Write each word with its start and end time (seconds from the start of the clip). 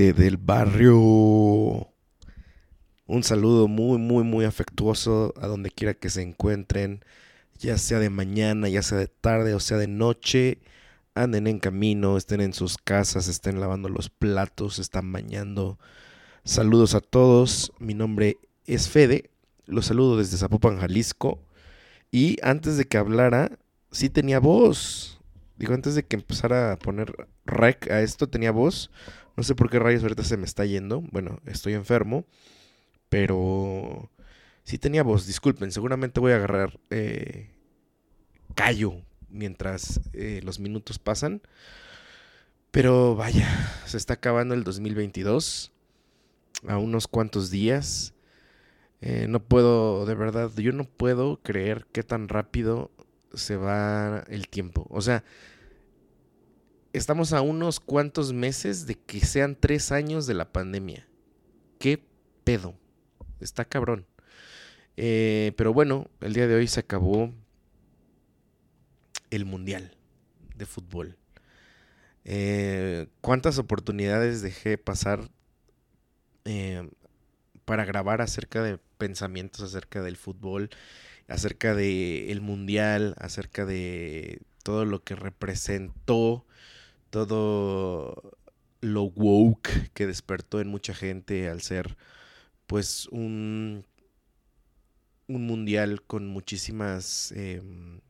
Del 0.00 0.38
barrio. 0.38 0.96
Un 3.06 3.22
saludo 3.22 3.68
muy, 3.68 3.98
muy, 3.98 4.24
muy 4.24 4.46
afectuoso 4.46 5.34
a 5.38 5.46
donde 5.46 5.70
quiera 5.70 5.92
que 5.92 6.08
se 6.08 6.22
encuentren, 6.22 7.04
ya 7.58 7.76
sea 7.76 7.98
de 7.98 8.08
mañana, 8.08 8.70
ya 8.70 8.80
sea 8.82 8.96
de 8.96 9.08
tarde 9.08 9.54
o 9.54 9.60
sea 9.60 9.76
de 9.76 9.88
noche. 9.88 10.62
Anden 11.14 11.46
en 11.46 11.58
camino, 11.58 12.16
estén 12.16 12.40
en 12.40 12.54
sus 12.54 12.78
casas, 12.78 13.28
estén 13.28 13.60
lavando 13.60 13.90
los 13.90 14.08
platos, 14.08 14.78
están 14.78 15.12
bañando. 15.12 15.78
Saludos 16.44 16.94
a 16.94 17.00
todos. 17.00 17.70
Mi 17.78 17.92
nombre 17.92 18.38
es 18.64 18.88
Fede. 18.88 19.30
Los 19.66 19.86
saludo 19.86 20.16
desde 20.16 20.38
Zapopan, 20.38 20.78
Jalisco. 20.78 21.42
Y 22.10 22.38
antes 22.42 22.78
de 22.78 22.86
que 22.86 22.96
hablara, 22.96 23.58
sí 23.90 24.08
tenía 24.08 24.40
voz. 24.40 25.20
Digo, 25.58 25.74
antes 25.74 25.94
de 25.94 26.04
que 26.06 26.16
empezara 26.16 26.72
a 26.72 26.78
poner 26.78 27.28
rec 27.44 27.90
a 27.90 28.00
esto, 28.00 28.30
tenía 28.30 28.50
voz. 28.50 28.90
No 29.36 29.42
sé 29.42 29.54
por 29.54 29.70
qué 29.70 29.78
rayos 29.78 30.02
ahorita 30.02 30.24
se 30.24 30.36
me 30.36 30.44
está 30.44 30.64
yendo. 30.64 31.00
Bueno, 31.00 31.40
estoy 31.46 31.74
enfermo. 31.74 32.24
Pero 33.08 34.10
sí 34.64 34.78
tenía 34.78 35.02
voz. 35.02 35.26
Disculpen, 35.26 35.72
seguramente 35.72 36.20
voy 36.20 36.32
a 36.32 36.36
agarrar 36.36 36.78
eh, 36.90 37.50
callo 38.54 38.94
mientras 39.28 40.00
eh, 40.12 40.40
los 40.44 40.60
minutos 40.60 40.98
pasan. 40.98 41.42
Pero 42.70 43.16
vaya, 43.16 43.48
se 43.86 43.96
está 43.96 44.14
acabando 44.14 44.54
el 44.54 44.64
2022. 44.64 45.72
A 46.68 46.76
unos 46.78 47.08
cuantos 47.08 47.50
días. 47.50 48.14
Eh, 49.00 49.26
no 49.28 49.40
puedo, 49.42 50.04
de 50.04 50.14
verdad, 50.14 50.50
yo 50.56 50.72
no 50.72 50.84
puedo 50.84 51.40
creer 51.42 51.86
qué 51.90 52.02
tan 52.02 52.28
rápido 52.28 52.90
se 53.34 53.56
va 53.56 54.24
el 54.28 54.48
tiempo. 54.48 54.86
O 54.90 55.00
sea, 55.00 55.24
estamos 56.92 57.32
a 57.32 57.40
unos 57.40 57.80
cuantos 57.80 58.32
meses 58.32 58.86
de 58.86 58.94
que 58.96 59.20
sean 59.20 59.56
tres 59.58 59.92
años 59.92 60.26
de 60.26 60.34
la 60.34 60.52
pandemia. 60.52 61.06
¿Qué 61.78 62.04
pedo? 62.44 62.74
Está 63.40 63.64
cabrón. 63.64 64.06
Eh, 64.96 65.52
pero 65.56 65.72
bueno, 65.72 66.10
el 66.20 66.34
día 66.34 66.46
de 66.46 66.54
hoy 66.54 66.66
se 66.66 66.80
acabó 66.80 67.32
el 69.30 69.44
Mundial 69.44 69.96
de 70.56 70.66
Fútbol. 70.66 71.16
Eh, 72.24 73.06
¿Cuántas 73.20 73.58
oportunidades 73.58 74.42
dejé 74.42 74.76
pasar 74.76 75.30
eh, 76.44 76.90
para 77.64 77.84
grabar 77.84 78.20
acerca 78.20 78.62
de 78.62 78.78
pensamientos 78.98 79.62
acerca 79.62 80.02
del 80.02 80.16
fútbol, 80.16 80.70
acerca 81.28 81.74
del 81.74 82.40
Mundial, 82.40 83.14
acerca 83.18 83.64
de 83.64 84.42
todo 84.62 84.84
lo 84.84 85.02
que 85.02 85.14
representó 85.14 86.44
todo 87.10 88.38
lo 88.80 89.02
woke 89.02 89.90
que 89.92 90.06
despertó 90.06 90.60
en 90.60 90.68
mucha 90.68 90.94
gente 90.94 91.48
al 91.48 91.60
ser 91.60 91.96
pues 92.66 93.06
un, 93.08 93.84
un 95.26 95.46
mundial 95.46 96.02
con 96.02 96.26
muchísimas 96.28 97.32
em, 97.32 98.00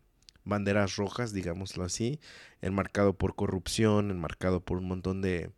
banderas 0.44 0.96
rojas, 0.96 1.32
digámoslo 1.32 1.84
así, 1.84 2.20
enmarcado 2.60 3.14
por 3.14 3.34
corrupción, 3.34 4.10
enmarcado 4.10 4.60
por 4.60 4.78
un 4.78 4.88
montón 4.88 5.22
de 5.22 5.50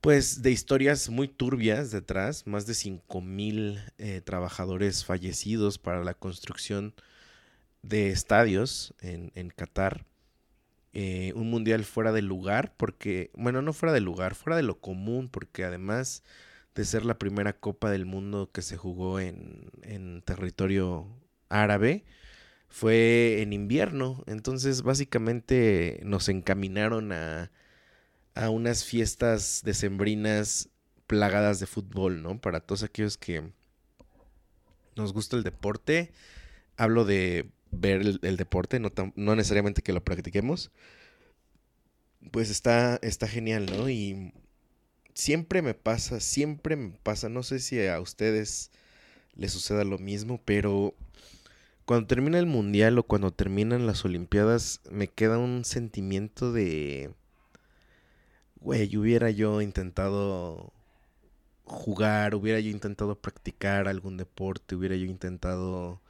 pues 0.00 0.40
de 0.42 0.50
historias 0.50 1.10
muy 1.10 1.28
turbias 1.28 1.90
detrás, 1.90 2.46
más 2.46 2.66
de 2.66 2.74
5 2.74 3.20
mil 3.20 3.78
eh, 3.98 4.22
trabajadores 4.22 5.04
fallecidos 5.04 5.78
para 5.78 6.02
la 6.02 6.14
construcción 6.14 6.94
de 7.82 8.10
estadios 8.10 8.94
en, 9.00 9.30
en 9.34 9.50
Qatar. 9.50 10.06
Eh, 10.92 11.32
un 11.36 11.50
mundial 11.50 11.84
fuera 11.84 12.12
de 12.12 12.22
lugar, 12.22 12.74
porque, 12.76 13.30
bueno, 13.34 13.62
no 13.62 13.72
fuera 13.72 13.92
de 13.92 14.00
lugar, 14.00 14.34
fuera 14.34 14.56
de 14.56 14.62
lo 14.64 14.80
común, 14.80 15.28
porque 15.28 15.64
además 15.64 16.24
de 16.74 16.84
ser 16.84 17.04
la 17.04 17.18
primera 17.18 17.52
Copa 17.54 17.90
del 17.90 18.06
Mundo 18.06 18.50
que 18.52 18.62
se 18.62 18.76
jugó 18.76 19.20
en, 19.20 19.70
en 19.82 20.22
territorio 20.22 21.06
árabe, 21.48 22.04
fue 22.68 23.42
en 23.42 23.52
invierno, 23.52 24.22
entonces 24.26 24.82
básicamente 24.82 26.00
nos 26.04 26.28
encaminaron 26.28 27.12
a, 27.12 27.50
a 28.34 28.50
unas 28.50 28.84
fiestas 28.84 29.62
decembrinas 29.64 30.70
plagadas 31.06 31.60
de 31.60 31.66
fútbol, 31.66 32.22
¿no? 32.22 32.40
Para 32.40 32.60
todos 32.60 32.82
aquellos 32.84 33.18
que 33.18 33.52
nos 34.96 35.12
gusta 35.12 35.36
el 35.36 35.42
deporte, 35.42 36.12
hablo 36.76 37.04
de 37.04 37.50
ver 37.70 38.02
el, 38.22 38.36
deporte, 38.36 38.80
no, 38.80 38.90
no, 39.14 39.36
necesariamente 39.36 39.82
que 39.82 39.92
lo 39.92 40.04
practiquemos, 40.04 40.70
pues 42.30 42.50
está, 42.50 42.98
está 43.02 43.28
genial, 43.28 43.66
¿no? 43.66 43.88
Y 43.88 44.32
siempre 45.14 45.62
me 45.62 45.74
pasa, 45.74 46.20
siempre 46.20 46.76
me 46.76 46.90
pasa, 47.02 47.28
no 47.28 47.42
sé 47.42 47.60
si 47.60 47.86
a 47.86 48.00
ustedes 48.00 48.70
les 49.34 49.52
suceda 49.52 49.84
lo 49.84 49.98
mismo, 49.98 50.40
pero 50.44 50.94
cuando 51.84 52.06
termina 52.06 52.38
el 52.38 52.46
mundial 52.46 52.98
o 52.98 53.02
cuando 53.04 53.32
terminan 53.32 53.86
las 53.86 54.04
olimpiadas, 54.04 54.80
me 54.90 55.08
queda 55.08 55.38
un 55.38 55.64
sentimiento 55.64 56.52
de, 56.52 57.14
güey, 58.60 58.96
hubiera 58.96 59.30
yo 59.30 59.60
intentado 59.62 60.72
jugar, 61.64 62.34
hubiera 62.34 62.60
yo 62.60 62.70
intentado 62.70 63.16
practicar 63.16 63.88
algún 63.88 64.16
deporte, 64.16 64.74
hubiera 64.74 64.96
yo 64.96 65.06
intentado 65.06 66.00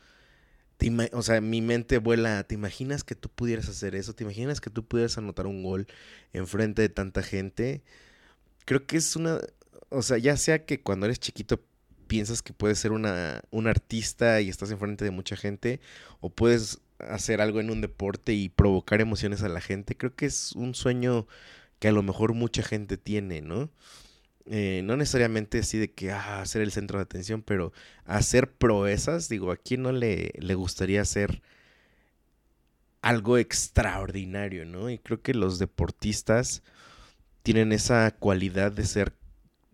o 1.13 1.23
sea, 1.23 1.41
mi 1.41 1.61
mente 1.63 1.99
vuela, 1.99 2.45
¿te 2.45 2.55
imaginas 2.55 3.05
que 3.05 3.15
tú 3.15 3.29
pudieras 3.29 3.69
hacer 3.69 3.95
eso? 3.95 4.15
¿Te 4.15 4.25
imaginas 4.25 4.61
que 4.61 4.71
tú 4.71 4.87
pudieras 4.87 5.19
anotar 5.19 5.47
un 5.47 5.63
gol 5.63 5.87
enfrente 6.33 6.83
de 6.83 6.89
tanta 6.89 7.23
gente? 7.23 7.83
Creo 8.65 8.87
que 8.87 8.97
es 8.97 9.17
una, 9.17 9.41
o 9.91 10.03
sea, 10.03 10.19
ya 10.19 10.37
sea 10.37 10.65
que 10.65 10.83
cuando 10.83 11.07
eres 11.07 11.21
chiquito 11.21 11.61
piensas 12.07 12.43
que 12.43 12.53
puedes 12.53 12.79
ser 12.79 12.93
una, 12.93 13.43
un 13.51 13.67
artista 13.69 14.41
y 14.41 14.49
estás 14.49 14.71
enfrente 14.71 15.05
de 15.05 15.11
mucha 15.11 15.37
gente, 15.37 15.81
o 16.21 16.31
puedes 16.31 16.81
hacer 16.99 17.41
algo 17.41 17.61
en 17.61 17.71
un 17.71 17.81
deporte 17.81 18.33
y 18.33 18.49
provocar 18.49 19.01
emociones 19.01 19.43
a 19.43 19.49
la 19.49 19.61
gente, 19.61 19.97
creo 19.97 20.15
que 20.15 20.27
es 20.27 20.53
un 20.53 20.75
sueño 20.75 21.27
que 21.79 21.89
a 21.89 21.93
lo 21.93 22.03
mejor 22.03 22.35
mucha 22.35 22.63
gente 22.63 22.97
tiene, 22.97 23.41
¿no? 23.43 23.71
Eh, 24.47 24.83
no 24.85 24.97
necesariamente 24.97 25.59
así 25.61 25.79
de 25.79 25.93
que 25.93 26.11
ah, 26.13 26.45
ser 26.47 26.63
el 26.63 26.73
centro 26.73 26.99
de 26.99 27.05
atención, 27.05 27.43
pero 27.43 27.73
hacer 28.05 28.53
proezas, 28.53 29.29
digo, 29.29 29.53
¿a 29.53 29.57
quién 29.57 29.83
no 29.83 29.93
le, 29.93 30.33
le 30.39 30.55
gustaría 30.55 31.03
hacer 31.03 31.43
algo 33.03 33.39
extraordinario, 33.39 34.65
no? 34.67 34.91
Y 34.91 34.99
creo 34.99 35.23
que 35.23 35.35
los 35.35 35.59
deportistas 35.59 36.63
tienen 37.43 37.73
esa 37.73 38.11
cualidad 38.13 38.73
de 38.73 38.87
ser, 38.87 39.15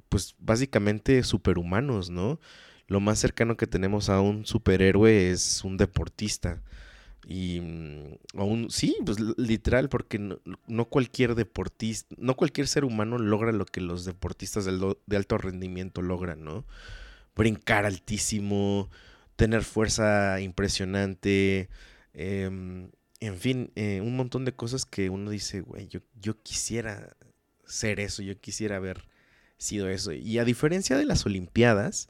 pues, 0.09 0.37
básicamente 0.41 1.23
superhumanos, 1.25 2.11
¿no? 2.11 2.41
Lo 2.89 3.01
más 3.01 3.19
cercano 3.21 3.57
que 3.57 3.67
tenemos 3.69 4.11
a 4.11 4.21
un 4.21 4.47
superhéroe 4.47 5.31
es 5.31 5.65
un 5.65 5.77
deportista. 5.79 6.63
Y 7.29 7.61
mm, 7.61 8.39
aún, 8.39 8.71
sí, 8.71 8.97
pues 9.05 9.19
literal, 9.37 9.89
porque 9.89 10.19
no, 10.19 10.85
cualquier 10.87 11.35
deportista, 11.35 12.15
no 12.19 12.37
cualquier 12.37 12.69
ser 12.69 12.85
humano 12.85 13.19
logra 13.19 13.51
lo 13.51 13.67
que 13.67 13.81
los 13.81 14.05
deportistas 14.05 14.65
de 14.65 15.17
alto 15.17 15.39
rendimiento 15.39 16.03
logran, 16.03 16.45
¿no? 16.45 16.65
brincar 17.37 17.85
altísimo, 17.87 18.91
tener 19.37 19.63
fuerza 19.63 20.41
impresionante, 20.41 21.69
em, 22.15 22.91
en 23.21 23.37
fin, 23.39 23.71
eh, 23.77 24.01
un 24.01 24.17
montón 24.17 24.45
de 24.45 24.55
cosas 24.55 24.87
que 24.87 25.11
uno 25.11 25.31
dice, 25.31 25.61
güey, 25.61 25.87
yo, 25.89 26.01
yo 26.21 26.43
quisiera 26.43 27.17
ser 27.67 28.01
eso, 28.01 28.23
yo 28.23 28.41
quisiera 28.41 28.77
haber 28.77 29.07
sido 29.59 29.89
eso. 29.89 30.13
Y 30.13 30.39
a 30.39 30.45
diferencia 30.45 30.97
de 30.97 31.05
las 31.05 31.27
Olimpiadas, 31.27 32.09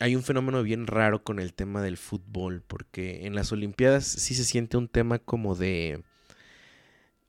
hay 0.00 0.16
un 0.16 0.22
fenómeno 0.22 0.62
bien 0.62 0.86
raro 0.86 1.22
con 1.24 1.38
el 1.38 1.54
tema 1.54 1.82
del 1.82 1.96
fútbol, 1.96 2.62
porque 2.66 3.26
en 3.26 3.34
las 3.34 3.52
Olimpiadas 3.52 4.06
sí 4.06 4.34
se 4.34 4.44
siente 4.44 4.76
un 4.76 4.88
tema 4.88 5.18
como 5.18 5.54
de... 5.54 6.02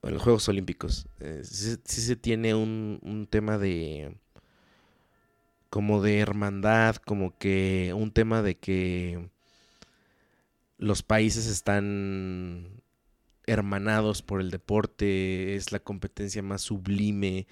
En 0.03 0.13
los 0.13 0.21
Juegos 0.21 0.47
Olímpicos, 0.47 1.07
eh, 1.19 1.41
sí, 1.43 1.75
se 1.83 2.15
tiene 2.15 2.55
un, 2.55 2.99
un 3.01 3.27
tema 3.27 3.57
de... 3.57 4.15
como 5.69 6.01
de 6.01 6.19
hermandad, 6.19 6.97
como 6.97 7.37
que 7.37 7.93
un 7.95 8.11
tema 8.11 8.41
de 8.41 8.55
que 8.57 9.29
los 10.77 11.03
países 11.03 11.47
están 11.47 12.81
hermanados 13.47 14.21
por 14.21 14.41
el 14.41 14.51
deporte, 14.51 15.55
es 15.55 15.71
la 15.71 15.79
competencia 15.79 16.43
más 16.43 16.61
sublime 16.61 17.47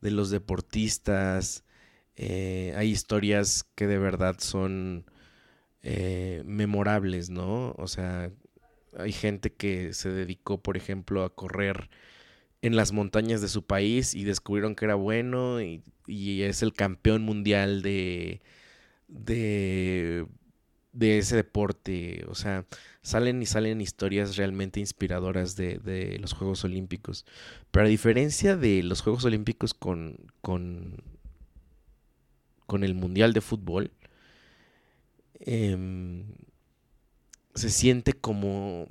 de 0.00 0.10
los 0.10 0.30
deportistas, 0.30 1.64
eh, 2.18 2.74
hay 2.76 2.90
historias 2.90 3.64
que 3.76 3.86
de 3.86 3.98
verdad 3.98 4.36
son 4.40 5.06
eh, 5.82 6.42
memorables, 6.44 7.30
¿no? 7.30 7.74
O 7.78 7.86
sea, 7.86 8.32
hay 8.98 9.12
gente 9.12 9.52
que 9.52 9.92
se 9.94 10.10
dedicó, 10.10 10.60
por 10.60 10.76
ejemplo, 10.76 11.22
a 11.22 11.34
correr 11.34 11.88
en 12.62 12.74
las 12.76 12.92
montañas 12.92 13.40
de 13.40 13.48
su 13.48 13.64
país 13.66 14.14
y 14.14 14.24
descubrieron 14.24 14.74
que 14.74 14.86
era 14.86 14.96
bueno 14.96 15.60
y, 15.62 15.82
es 16.42 16.62
el 16.62 16.72
campeón 16.72 17.22
mundial 17.22 17.82
de, 17.82 18.40
de, 19.08 20.26
de, 20.92 21.18
ese 21.18 21.36
deporte. 21.36 22.24
O 22.28 22.34
sea, 22.34 22.66
salen 23.02 23.42
y 23.42 23.46
salen 23.46 23.80
historias 23.80 24.36
realmente 24.36 24.80
inspiradoras 24.80 25.54
de, 25.56 25.78
de, 25.78 26.18
los 26.18 26.32
Juegos 26.32 26.64
Olímpicos. 26.64 27.26
Pero 27.70 27.86
a 27.86 27.88
diferencia 27.88 28.56
de 28.56 28.82
los 28.82 29.02
Juegos 29.02 29.24
Olímpicos 29.24 29.74
con, 29.74 30.16
con 30.40 30.96
con 32.68 32.84
el 32.84 32.94
Mundial 32.94 33.32
de 33.32 33.40
Fútbol, 33.40 33.90
em, 35.40 36.24
se 37.54 37.70
siente 37.70 38.12
como... 38.12 38.86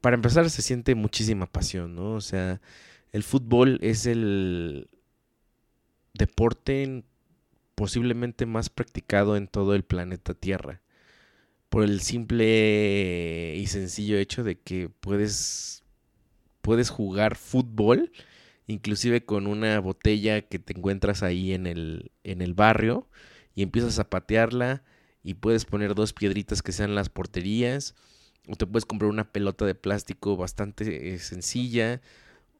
Para 0.00 0.16
empezar, 0.16 0.50
se 0.50 0.60
siente 0.60 0.96
muchísima 0.96 1.46
pasión, 1.46 1.94
¿no? 1.94 2.14
O 2.14 2.20
sea, 2.20 2.60
el 3.12 3.22
fútbol 3.22 3.78
es 3.80 4.06
el 4.06 4.90
deporte 6.14 7.04
posiblemente 7.76 8.44
más 8.44 8.70
practicado 8.70 9.36
en 9.36 9.46
todo 9.46 9.76
el 9.76 9.84
planeta 9.84 10.34
Tierra. 10.34 10.82
Por 11.68 11.84
el 11.84 12.00
simple 12.00 13.54
y 13.56 13.66
sencillo 13.68 14.18
hecho 14.18 14.42
de 14.42 14.58
que 14.58 14.88
puedes, 14.88 15.84
puedes 16.60 16.90
jugar 16.90 17.36
fútbol 17.36 18.10
inclusive 18.68 19.24
con 19.24 19.46
una 19.48 19.80
botella 19.80 20.42
que 20.42 20.58
te 20.60 20.76
encuentras 20.76 21.22
ahí 21.24 21.52
en 21.52 21.66
el, 21.66 22.12
en 22.22 22.42
el 22.42 22.54
barrio 22.54 23.08
y 23.54 23.62
empiezas 23.62 23.98
a 23.98 24.08
patearla 24.08 24.84
y 25.24 25.34
puedes 25.34 25.64
poner 25.64 25.94
dos 25.94 26.12
piedritas 26.12 26.62
que 26.62 26.72
sean 26.72 26.94
las 26.94 27.08
porterías 27.08 27.96
o 28.46 28.56
te 28.56 28.66
puedes 28.66 28.84
comprar 28.84 29.10
una 29.10 29.32
pelota 29.32 29.64
de 29.64 29.74
plástico 29.74 30.36
bastante 30.36 31.14
eh, 31.14 31.18
sencilla 31.18 32.00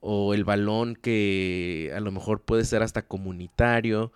o 0.00 0.34
el 0.34 0.44
balón 0.44 0.96
que 0.96 1.92
a 1.94 2.00
lo 2.00 2.10
mejor 2.10 2.42
puede 2.42 2.64
ser 2.64 2.82
hasta 2.82 3.06
comunitario, 3.06 4.12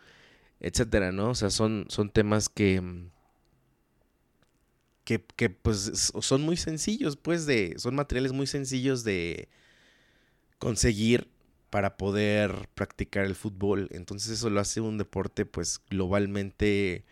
etcétera, 0.60 1.12
¿no? 1.12 1.30
O 1.30 1.34
sea, 1.34 1.50
son, 1.50 1.86
son 1.88 2.10
temas 2.10 2.48
que, 2.48 2.80
mm, 2.80 3.10
que, 5.04 5.24
que 5.36 5.50
pues 5.50 6.12
son 6.20 6.42
muy 6.42 6.56
sencillos, 6.56 7.16
pues 7.16 7.46
de, 7.46 7.74
son 7.78 7.94
materiales 7.96 8.32
muy 8.32 8.46
sencillos 8.46 9.04
de 9.04 9.48
conseguir 10.58 11.31
para 11.72 11.96
poder 11.96 12.68
practicar 12.74 13.24
el 13.24 13.34
fútbol. 13.34 13.88
Entonces 13.92 14.32
eso 14.32 14.50
lo 14.50 14.60
hace 14.60 14.82
un 14.82 14.98
deporte 14.98 15.46
pues 15.46 15.80
globalmente 15.88 17.06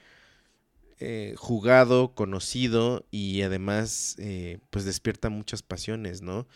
eh, 0.98 1.32
jugado, 1.38 2.14
conocido 2.14 3.06
y 3.10 3.40
además 3.40 4.16
eh, 4.18 4.58
pues 4.68 4.84
despierta 4.84 5.30
muchas 5.30 5.62
pasiones, 5.62 6.20
¿no? 6.20 6.46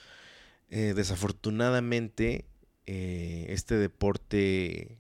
Eh, 0.69 0.93
desafortunadamente 0.95 2.45
este 2.85 3.77
deporte 3.77 4.99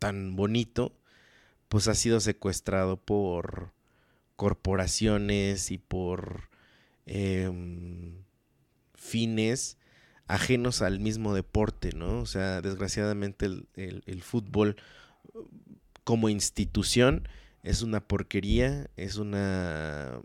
tan 0.00 0.34
bonito 0.34 0.92
pues 1.68 1.86
ha 1.86 1.94
sido 1.94 2.18
secuestrado 2.18 2.96
por 2.96 3.72
corporaciones 4.34 5.70
y 5.70 5.78
por 5.78 6.50
em, 7.06 8.24
fines 8.96 9.78
ajenos 10.30 10.80
al 10.80 11.00
mismo 11.00 11.34
deporte, 11.34 11.90
¿no? 11.94 12.20
O 12.20 12.26
sea, 12.26 12.62
desgraciadamente 12.62 13.46
el, 13.46 14.22
fútbol 14.22 14.76
como 16.04 16.28
institución 16.28 17.28
es 17.64 17.82
una 17.82 18.00
porquería, 18.00 18.88
es 18.96 19.16
una 19.16 20.20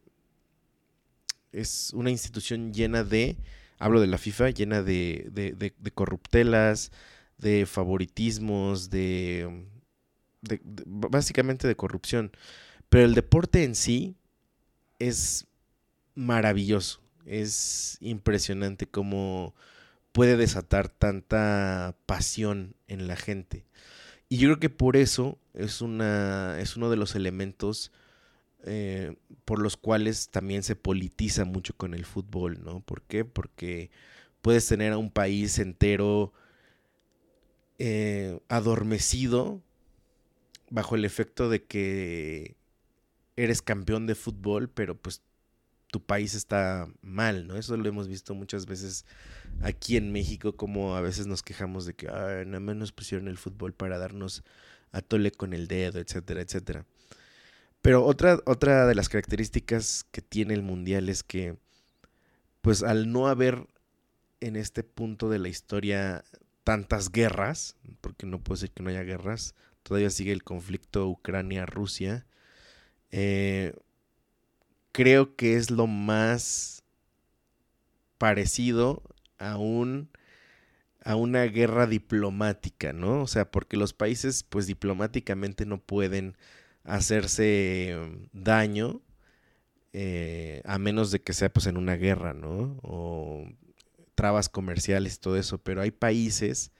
es 1.51 1.91
una 1.93 2.11
institución 2.11 2.71
llena 2.71 3.03
de, 3.03 3.37
hablo 3.79 3.99
de 3.99 4.07
la 4.07 4.17
FIFA, 4.19 4.51
llena 4.51 4.83
de, 4.83 5.27
de, 5.31 5.53
de, 5.53 5.91
corruptelas, 5.91 6.91
de 7.37 7.65
favoritismos, 7.65 8.89
de, 8.89 9.65
básicamente 10.85 11.67
de 11.67 11.75
corrupción. 11.75 12.31
Pero 12.89 13.05
el 13.05 13.15
deporte 13.15 13.63
en 13.63 13.73
sí 13.73 14.15
es 14.99 15.47
maravilloso, 16.13 17.01
es 17.25 17.97
impresionante 18.01 18.85
como 18.85 19.55
puede 20.15 20.37
desatar 20.37 20.87
tanta 20.87 21.97
pasión 22.05 22.77
en 22.87 23.05
la 23.05 23.17
gente. 23.17 23.65
Y 24.29 24.37
yo 24.37 24.47
creo 24.47 24.59
que 24.61 24.69
por 24.69 24.95
eso 24.95 25.37
es, 25.53 25.81
una, 25.81 26.57
es 26.61 26.77
uno 26.77 26.89
de 26.89 26.95
los 26.95 27.15
elementos 27.15 27.91
eh, 28.63 29.17
por 29.43 29.59
los 29.59 29.75
cuales 29.75 30.29
también 30.29 30.63
se 30.63 30.77
politiza 30.77 31.43
mucho 31.43 31.75
con 31.75 31.93
el 31.93 32.05
fútbol, 32.05 32.63
¿no? 32.63 32.79
¿Por 32.79 33.01
qué? 33.01 33.25
Porque 33.25 33.91
puedes 34.41 34.65
tener 34.65 34.93
a 34.93 34.97
un 34.97 35.11
país 35.11 35.59
entero 35.59 36.31
eh, 37.77 38.39
adormecido 38.47 39.61
bajo 40.69 40.95
el 40.95 41.03
efecto 41.03 41.49
de 41.49 41.65
que 41.65 42.55
eres 43.35 43.61
campeón 43.61 44.07
de 44.07 44.15
fútbol, 44.15 44.69
pero 44.69 44.95
pues 44.95 45.21
tu 45.95 46.03
país 46.03 46.35
está 46.35 46.89
mal, 47.01 47.47
¿no? 47.47 47.55
Eso 47.55 47.77
lo 47.77 47.87
hemos 47.87 48.09
visto 48.09 48.35
muchas 48.35 48.65
veces 48.65 49.05
aquí 49.61 49.95
en 49.95 50.11
México, 50.11 50.57
como 50.57 50.97
a 50.97 50.99
veces 50.99 51.25
nos 51.25 51.41
quejamos 51.41 51.85
de 51.85 51.93
que 51.93 52.07
nada 52.07 52.59
más 52.59 52.75
nos 52.75 52.91
pusieron 52.91 53.29
el 53.29 53.37
fútbol 53.37 53.71
para 53.71 53.97
darnos 53.97 54.43
a 54.91 54.99
tole 54.99 55.31
con 55.31 55.53
el 55.53 55.69
dedo, 55.69 55.99
etcétera, 55.99 56.41
etcétera. 56.41 56.85
Pero 57.81 58.03
otra, 58.03 58.41
otra 58.45 58.87
de 58.87 58.93
las 58.93 59.07
características 59.07 60.05
que 60.11 60.21
tiene 60.21 60.53
el 60.53 60.63
Mundial 60.63 61.07
es 61.07 61.23
que, 61.23 61.55
pues 62.59 62.83
al 62.83 63.09
no 63.09 63.29
haber 63.29 63.65
en 64.41 64.57
este 64.57 64.83
punto 64.83 65.29
de 65.29 65.39
la 65.39 65.47
historia 65.47 66.25
tantas 66.65 67.09
guerras, 67.09 67.77
porque 68.01 68.25
no 68.25 68.43
puedo 68.43 68.59
decir 68.59 68.71
que 68.71 68.83
no 68.83 68.89
haya 68.89 69.03
guerras, 69.03 69.55
todavía 69.81 70.09
sigue 70.09 70.33
el 70.33 70.43
conflicto 70.43 71.07
Ucrania-Rusia, 71.07 72.27
eh, 73.11 73.71
creo 74.95 75.35
que 75.35 75.57
es 75.57 75.71
lo 75.71 75.87
más 75.87 76.81
parecido 78.17 79.03
a 79.37 79.57
un 79.57 80.09
a 81.03 81.17
una 81.17 81.43
guerra 81.43 81.85
diplomática, 81.85 82.93
¿no? 82.93 83.21
O 83.21 83.27
sea, 83.27 83.51
porque 83.51 83.75
los 83.75 83.91
países 83.91 84.43
pues 84.43 84.67
diplomáticamente 84.67 85.65
no 85.65 85.81
pueden 85.81 86.37
hacerse 86.85 87.97
daño 88.31 89.01
eh, 89.91 90.61
a 90.63 90.79
menos 90.79 91.11
de 91.11 91.21
que 91.21 91.33
sea 91.33 91.51
pues 91.51 91.67
en 91.67 91.75
una 91.75 91.97
guerra, 91.97 92.33
¿no? 92.33 92.79
O 92.81 93.45
trabas 94.15 94.47
comerciales, 94.47 95.19
todo 95.19 95.35
eso, 95.35 95.57
pero 95.57 95.81
hay 95.81 95.91
países 95.91 96.71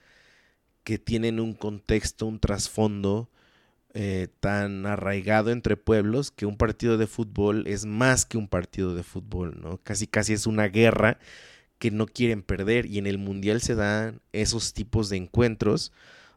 que 0.84 0.98
tienen 0.98 1.38
un 1.38 1.52
contexto, 1.52 2.24
un 2.24 2.40
trasfondo 2.40 3.30
eh, 3.98 4.28
tan 4.40 4.84
arraigado 4.84 5.50
entre 5.50 5.78
pueblos 5.78 6.30
que 6.30 6.44
un 6.44 6.58
partido 6.58 6.98
de 6.98 7.06
fútbol 7.06 7.66
es 7.66 7.86
más 7.86 8.26
que 8.26 8.36
un 8.36 8.46
partido 8.46 8.94
de 8.94 9.02
fútbol, 9.02 9.58
¿no? 9.62 9.78
Casi 9.78 10.06
casi 10.06 10.34
es 10.34 10.46
una 10.46 10.68
guerra 10.68 11.18
que 11.78 11.90
no 11.90 12.06
quieren 12.06 12.42
perder 12.42 12.84
y 12.84 12.98
en 12.98 13.06
el 13.06 13.16
mundial 13.16 13.62
se 13.62 13.74
dan 13.74 14.20
esos 14.32 14.74
tipos 14.74 15.08
de 15.08 15.16
encuentros 15.16 15.92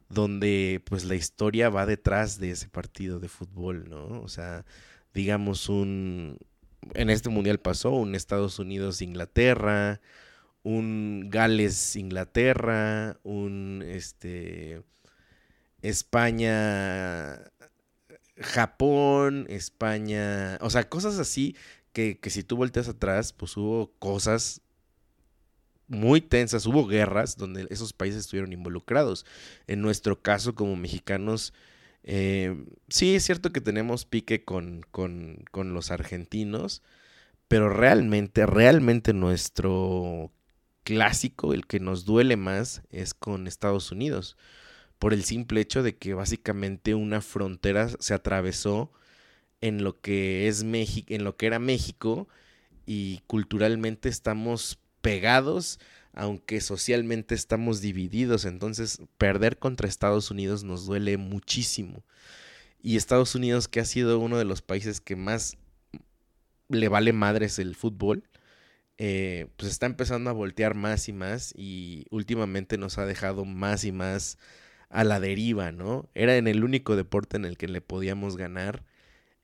donde 0.07 0.81
pues 0.85 1.03
la 1.03 1.15
historia 1.15 1.69
va 1.69 1.85
detrás 1.85 2.39
de 2.39 2.51
ese 2.51 2.69
partido 2.69 3.19
de 3.19 3.27
fútbol, 3.27 3.89
¿no? 3.89 4.21
O 4.21 4.29
sea, 4.29 4.65
digamos 5.13 5.67
un 5.67 6.37
en 6.93 7.09
este 7.09 7.27
mundial 7.27 7.59
pasó 7.59 7.91
un 7.91 8.15
Estados 8.15 8.57
Unidos 8.59 9.01
Inglaterra, 9.01 9.99
un 10.63 11.29
Gales 11.29 11.97
Inglaterra, 11.97 13.19
un 13.23 13.83
este 13.85 14.81
España, 15.81 17.51
Japón, 18.37 19.45
España, 19.49 20.57
o 20.61 20.69
sea, 20.69 20.89
cosas 20.89 21.19
así 21.19 21.55
que, 21.93 22.19
que 22.19 22.29
si 22.29 22.43
tú 22.43 22.57
volteas 22.57 22.87
atrás, 22.87 23.33
pues 23.33 23.57
hubo 23.57 23.91
cosas 23.99 24.61
muy 25.89 26.21
tensas, 26.21 26.65
hubo 26.65 26.85
guerras 26.85 27.35
donde 27.35 27.67
esos 27.69 27.93
países 27.93 28.21
estuvieron 28.21 28.53
involucrados. 28.53 29.25
En 29.67 29.81
nuestro 29.81 30.21
caso, 30.21 30.55
como 30.55 30.75
mexicanos, 30.75 31.53
eh, 32.03 32.55
sí 32.87 33.15
es 33.15 33.25
cierto 33.25 33.51
que 33.51 33.59
tenemos 33.59 34.05
pique 34.05 34.45
con, 34.45 34.85
con, 34.91 35.43
con, 35.51 35.73
los 35.73 35.91
argentinos, 35.91 36.83
pero 37.47 37.69
realmente, 37.69 38.45
realmente 38.45 39.13
nuestro 39.13 40.31
clásico, 40.83 41.53
el 41.53 41.65
que 41.65 41.79
nos 41.79 42.05
duele 42.05 42.37
más, 42.37 42.83
es 42.91 43.13
con 43.13 43.47
Estados 43.47 43.91
Unidos, 43.91 44.37
por 44.99 45.13
el 45.13 45.23
simple 45.23 45.61
hecho 45.61 45.81
de 45.81 45.95
que 45.95 46.13
básicamente 46.13 46.93
una 46.93 47.21
frontera 47.21 47.89
se 47.99 48.13
atravesó 48.13 48.91
en 49.61 49.83
lo 49.83 49.99
que 49.99 50.47
es 50.47 50.63
México, 50.63 51.13
en 51.13 51.23
lo 51.23 51.37
que 51.37 51.47
era 51.47 51.59
México, 51.59 52.27
y 52.85 53.21
culturalmente 53.27 54.09
estamos 54.09 54.79
pegados, 55.01 55.79
aunque 56.13 56.61
socialmente 56.61 57.35
estamos 57.35 57.81
divididos. 57.81 58.45
Entonces, 58.45 59.01
perder 59.17 59.57
contra 59.57 59.87
Estados 59.87 60.31
Unidos 60.31 60.63
nos 60.63 60.85
duele 60.85 61.17
muchísimo. 61.17 62.03
Y 62.81 62.97
Estados 62.97 63.35
Unidos, 63.35 63.67
que 63.67 63.79
ha 63.79 63.85
sido 63.85 64.19
uno 64.19 64.37
de 64.37 64.45
los 64.45 64.61
países 64.61 65.01
que 65.01 65.15
más 65.15 65.57
le 66.67 66.87
vale 66.87 67.13
madres 67.13 67.59
el 67.59 67.75
fútbol, 67.75 68.23
eh, 68.97 69.47
pues 69.55 69.71
está 69.71 69.85
empezando 69.85 70.29
a 70.29 70.33
voltear 70.33 70.75
más 70.75 71.07
y 71.07 71.13
más 71.13 71.53
y 71.55 72.05
últimamente 72.09 72.77
nos 72.77 72.97
ha 72.97 73.05
dejado 73.05 73.45
más 73.45 73.85
y 73.85 73.93
más 73.93 74.37
a 74.89 75.03
la 75.03 75.19
deriva, 75.19 75.71
¿no? 75.71 76.09
Era 76.15 76.37
en 76.37 76.47
el 76.47 76.63
único 76.63 76.95
deporte 76.95 77.37
en 77.37 77.45
el 77.45 77.57
que 77.57 77.67
le 77.67 77.81
podíamos 77.81 78.37
ganar 78.37 78.83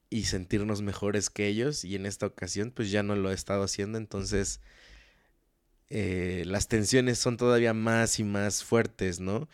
y 0.09 0.23
sentirnos 0.23 0.81
mejores 0.81 1.29
que 1.29 1.47
ellos 1.47 1.83
y 1.85 1.95
en 1.95 2.05
esta 2.05 2.25
ocasión 2.25 2.71
pues 2.71 2.91
ya 2.91 3.03
no 3.03 3.15
lo 3.15 3.31
he 3.31 3.33
estado 3.33 3.63
haciendo, 3.63 3.97
entonces 3.97 4.61
eh, 5.89 6.43
las 6.47 6.67
tensiones 6.67 7.19
son 7.19 7.37
todavía 7.37 7.73
más 7.73 8.19
y 8.19 8.23
más 8.23 8.63
fuertes, 8.63 9.19
¿no? 9.19 9.47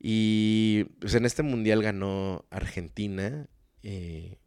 Y 0.00 0.84
pues 1.00 1.14
en 1.14 1.24
este 1.24 1.42
mundial 1.42 1.82
ganó 1.82 2.44
Argentina, 2.50 3.48
eh, 3.82 4.38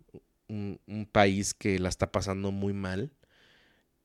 un, 0.47 0.79
país 1.11 1.53
que 1.53 1.79
la 1.79 1.89
está 1.89 2.11
pasando 2.11 2.51
muy 2.51 2.73
mal, 2.73 3.11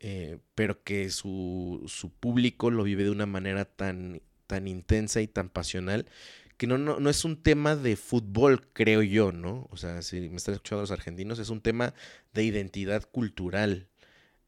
eh, 0.01 0.39
pero 0.55 0.83
que 0.83 1.11
su, 1.11 1.85
su, 1.89 2.11
público 2.11 2.71
lo 2.71 2.85
vive 2.85 3.05
de 3.05 3.11
una 3.11 3.27
manera 3.27 3.65
tan, 3.65 4.23
tan 4.47 4.69
intensa 4.69 5.21
y 5.21 5.29
tan 5.29 5.49
pasional 5.49 6.07
que 6.57 6.67
no, 6.67 6.79
no, 6.79 7.01
no, 7.01 7.11
es 7.11 7.25
un 7.25 7.43
tema 7.43 7.77
de 7.77 7.97
fútbol, 7.97 8.69
creo 8.73 9.03
yo, 9.03 9.33
¿no? 9.33 9.69
O 9.71 9.77
sea, 9.77 10.03
si 10.03 10.29
me 10.31 10.37
están 10.37 10.55
escuchando 10.55 10.83
los 10.83 10.91
argentinos, 10.91 11.39
es 11.39 11.51
un 11.51 11.61
tema 11.61 11.95
de 12.33 12.45
identidad 12.45 13.05
cultural. 13.11 13.89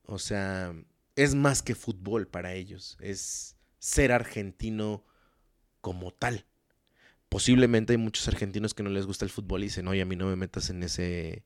O 0.04 0.18
sea, 0.18 0.74
es 1.16 1.34
más 1.34 1.62
que 1.62 1.74
fútbol 1.74 2.28
para 2.28 2.54
ellos, 2.54 2.96
es 3.00 3.56
ser 3.78 4.12
argentino 4.12 5.04
como 5.80 6.12
tal. 6.12 6.46
Posiblemente 7.28 7.92
hay 7.92 7.98
muchos 7.98 8.26
argentinos 8.28 8.72
que 8.72 8.82
no 8.82 8.90
les 8.90 9.06
gusta 9.06 9.24
el 9.24 9.30
fútbol 9.30 9.60
y 9.60 9.64
dicen, 9.64 9.88
oye, 9.88 10.00
a 10.00 10.06
mí 10.06 10.16
no 10.16 10.26
me 10.26 10.36
metas 10.36 10.70
en 10.70 10.82
ese, 10.82 11.44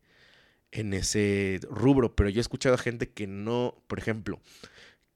en 0.71 0.95
ese 0.95 1.61
rubro, 1.69 2.15
pero 2.15 2.29
yo 2.31 2.39
he 2.39 2.41
escuchado 2.41 2.77
a 2.77 2.79
gente 2.79 3.11
que 3.11 3.27
no, 3.27 3.83
por 3.89 3.99
ejemplo, 3.99 4.41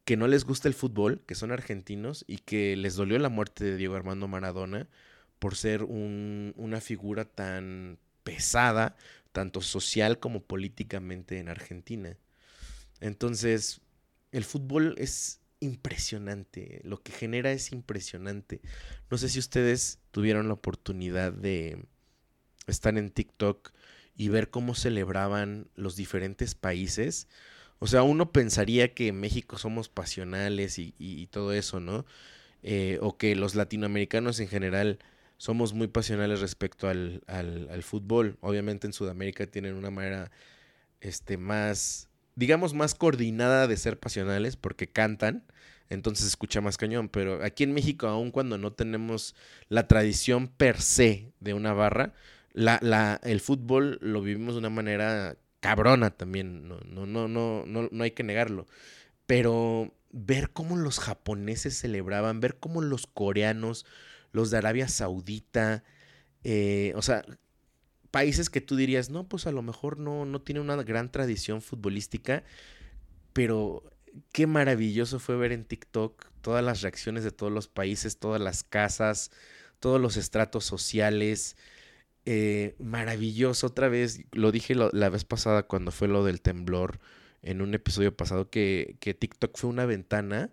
que 0.04 0.16
no 0.16 0.26
les 0.26 0.44
gusta 0.44 0.68
el 0.68 0.74
fútbol, 0.74 1.22
que 1.26 1.34
son 1.34 1.52
argentinos 1.52 2.24
y 2.26 2.38
que 2.38 2.76
les 2.76 2.96
dolió 2.96 3.18
la 3.18 3.28
muerte 3.28 3.64
de 3.64 3.76
Diego 3.76 3.94
Armando 3.94 4.26
Maradona 4.28 4.88
por 5.38 5.56
ser 5.56 5.82
un, 5.82 6.52
una 6.56 6.80
figura 6.80 7.24
tan 7.24 7.98
pesada, 8.24 8.96
tanto 9.32 9.60
social 9.60 10.18
como 10.18 10.42
políticamente 10.42 11.38
en 11.38 11.48
Argentina. 11.48 12.16
Entonces, 13.00 13.80
el 14.32 14.44
fútbol 14.44 14.94
es 14.98 15.40
impresionante, 15.60 16.80
lo 16.84 17.02
que 17.02 17.12
genera 17.12 17.52
es 17.52 17.72
impresionante. 17.72 18.60
No 19.10 19.18
sé 19.18 19.28
si 19.28 19.38
ustedes 19.38 19.98
tuvieron 20.10 20.48
la 20.48 20.54
oportunidad 20.54 21.32
de 21.32 21.84
estar 22.66 22.96
en 22.98 23.10
TikTok 23.10 23.72
y 24.16 24.28
ver 24.28 24.50
cómo 24.50 24.74
celebraban 24.74 25.68
los 25.74 25.96
diferentes 25.96 26.54
países. 26.54 27.28
O 27.78 27.86
sea, 27.86 28.02
uno 28.02 28.32
pensaría 28.32 28.94
que 28.94 29.08
en 29.08 29.20
México 29.20 29.58
somos 29.58 29.88
pasionales 29.88 30.78
y, 30.78 31.28
todo 31.30 31.52
eso, 31.52 31.80
¿no? 31.80 32.06
Eh, 32.62 32.98
o 33.02 33.16
que 33.18 33.36
los 33.36 33.54
latinoamericanos 33.54 34.40
en 34.40 34.48
general 34.48 34.98
somos 35.36 35.74
muy 35.74 35.88
pasionales 35.88 36.40
respecto 36.40 36.88
al, 36.88 37.22
al, 37.26 37.82
fútbol. 37.82 38.38
Obviamente 38.40 38.86
en 38.86 38.92
Sudamérica 38.92 39.46
tienen 39.46 39.74
una 39.74 39.90
manera 39.90 40.30
este, 41.00 41.36
más 41.36 42.08
digamos, 42.36 42.74
más 42.74 42.94
coordinada 42.94 43.66
de 43.66 43.76
ser 43.76 43.98
pasionales 43.98 44.56
porque 44.56 44.86
cantan, 44.86 45.42
entonces 45.88 46.26
escucha 46.26 46.60
más 46.60 46.76
cañón. 46.76 47.08
Pero 47.08 47.42
aquí 47.42 47.64
en 47.64 47.74
México, 47.74 48.06
aun 48.06 48.30
cuando 48.30 48.58
no 48.58 48.72
tenemos 48.72 49.34
la 49.68 49.88
tradición 49.88 50.46
per 50.46 50.80
se 50.80 51.32
de 51.40 51.54
una 51.54 51.72
barra, 51.72 52.14
la, 52.52 52.78
la, 52.82 53.20
el 53.24 53.40
fútbol 53.40 53.98
lo 54.00 54.22
vivimos 54.22 54.54
de 54.54 54.60
una 54.60 54.70
manera 54.70 55.36
cabrona 55.60 56.10
también, 56.10 56.68
no, 56.68 56.78
no, 56.86 57.06
no, 57.06 57.26
no, 57.26 57.64
no, 57.66 57.88
no 57.90 58.04
hay 58.04 58.12
que 58.12 58.22
negarlo. 58.22 58.66
Pero 59.26 59.92
ver 60.12 60.50
cómo 60.50 60.76
los 60.76 61.00
japoneses 61.00 61.76
celebraban, 61.76 62.40
ver 62.40 62.58
cómo 62.58 62.82
los 62.82 63.06
coreanos, 63.06 63.86
los 64.36 64.50
de 64.50 64.58
Arabia 64.58 64.86
Saudita, 64.86 65.82
eh, 66.44 66.92
o 66.94 67.00
sea, 67.00 67.24
países 68.10 68.50
que 68.50 68.60
tú 68.60 68.76
dirías, 68.76 69.08
no, 69.08 69.26
pues 69.26 69.46
a 69.46 69.50
lo 69.50 69.62
mejor 69.62 69.98
no, 69.98 70.26
no 70.26 70.42
tiene 70.42 70.60
una 70.60 70.76
gran 70.82 71.10
tradición 71.10 71.62
futbolística, 71.62 72.44
pero 73.32 73.82
qué 74.32 74.46
maravilloso 74.46 75.18
fue 75.20 75.36
ver 75.36 75.52
en 75.52 75.64
TikTok 75.64 76.26
todas 76.42 76.62
las 76.62 76.82
reacciones 76.82 77.24
de 77.24 77.30
todos 77.30 77.50
los 77.50 77.66
países, 77.66 78.18
todas 78.18 78.40
las 78.40 78.62
casas, 78.62 79.30
todos 79.80 80.00
los 80.00 80.18
estratos 80.18 80.66
sociales. 80.66 81.56
Eh, 82.26 82.76
maravilloso, 82.78 83.68
otra 83.68 83.88
vez, 83.88 84.20
lo 84.32 84.52
dije 84.52 84.74
la 84.74 85.08
vez 85.08 85.24
pasada 85.24 85.62
cuando 85.62 85.92
fue 85.92 86.08
lo 86.08 86.24
del 86.24 86.42
temblor, 86.42 87.00
en 87.40 87.62
un 87.62 87.72
episodio 87.72 88.14
pasado, 88.14 88.50
que, 88.50 88.96
que 89.00 89.14
TikTok 89.14 89.56
fue 89.56 89.70
una 89.70 89.86
ventana 89.86 90.50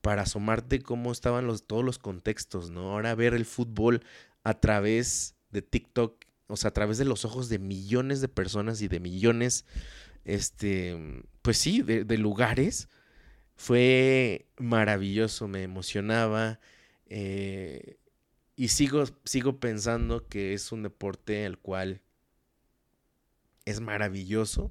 para 0.00 0.22
asomarte 0.22 0.80
cómo 0.80 1.12
estaban 1.12 1.48
todos 1.66 1.84
los 1.84 1.98
contextos, 1.98 2.70
¿no? 2.70 2.92
Ahora 2.92 3.14
ver 3.14 3.34
el 3.34 3.44
fútbol 3.44 4.02
a 4.44 4.54
través 4.60 5.34
de 5.50 5.62
TikTok 5.62 6.28
o 6.48 6.56
sea, 6.56 6.70
a 6.70 6.74
través 6.74 6.98
de 6.98 7.04
los 7.04 7.24
ojos 7.24 7.48
de 7.48 7.58
millones 7.58 8.20
de 8.20 8.28
personas 8.28 8.80
y 8.80 8.88
de 8.88 9.00
millones, 9.00 9.66
este, 10.24 11.22
pues 11.42 11.58
sí, 11.58 11.82
de, 11.82 12.18
lugares, 12.18 12.88
fue 13.54 14.46
maravilloso, 14.56 15.46
me 15.46 15.62
emocionaba. 15.62 16.58
Eh, 17.06 17.98
y 18.56 18.68
sigo, 18.68 19.04
sigo 19.24 19.60
pensando 19.60 20.26
que 20.26 20.54
es 20.54 20.72
un 20.72 20.82
deporte 20.82 21.44
el 21.44 21.58
cual 21.58 22.00
es 23.66 23.80
maravilloso, 23.80 24.70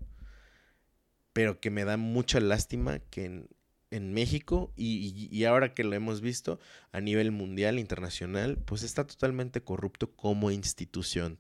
pero 1.32 1.60
que 1.60 1.70
me 1.70 1.86
da 1.86 1.98
mucha 1.98 2.40
lástima 2.40 3.00
que 3.00 3.48
en, 3.92 4.14
México 4.14 4.72
y, 4.76 5.44
ahora 5.46 5.74
que 5.74 5.84
lo 5.84 5.94
hemos 5.96 6.22
visto 6.22 6.60
a 6.92 7.02
nivel 7.02 7.32
mundial, 7.32 7.80
internacional, 7.80 8.58
pues 8.58 8.84
está 8.84 9.06
totalmente 9.06 9.62
corrupto 9.62 10.12
como 10.16 10.52
institución. 10.52 11.40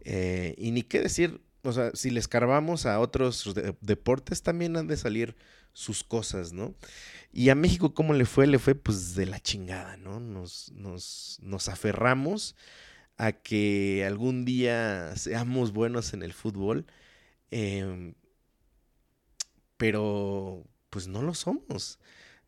Eh, 0.00 0.54
y 0.58 0.70
ni 0.70 0.82
qué 0.82 1.00
decir, 1.00 1.40
o 1.62 1.72
sea, 1.72 1.90
si 1.94 2.10
le 2.10 2.20
escarbamos 2.20 2.86
a 2.86 3.00
otros 3.00 3.54
deportes, 3.80 4.42
también 4.42 4.76
han 4.76 4.86
de 4.86 4.96
salir 4.96 5.36
sus 5.72 6.04
cosas, 6.04 6.52
¿no? 6.52 6.74
Y 7.32 7.48
a 7.48 7.54
México, 7.54 7.94
¿cómo 7.94 8.14
le 8.14 8.26
fue? 8.26 8.46
Le 8.46 8.58
fue 8.58 8.74
pues 8.74 9.14
de 9.14 9.26
la 9.26 9.40
chingada, 9.40 9.96
¿no? 9.96 10.20
Nos, 10.20 10.70
nos, 10.72 11.38
nos 11.42 11.68
aferramos 11.68 12.54
a 13.16 13.32
que 13.32 14.04
algún 14.06 14.44
día 14.44 15.14
seamos 15.16 15.72
buenos 15.72 16.14
en 16.14 16.22
el 16.22 16.32
fútbol, 16.32 16.86
em, 17.50 18.14
pero 19.76 20.64
pues 20.94 21.08
no 21.08 21.22
lo 21.22 21.34
somos. 21.34 21.98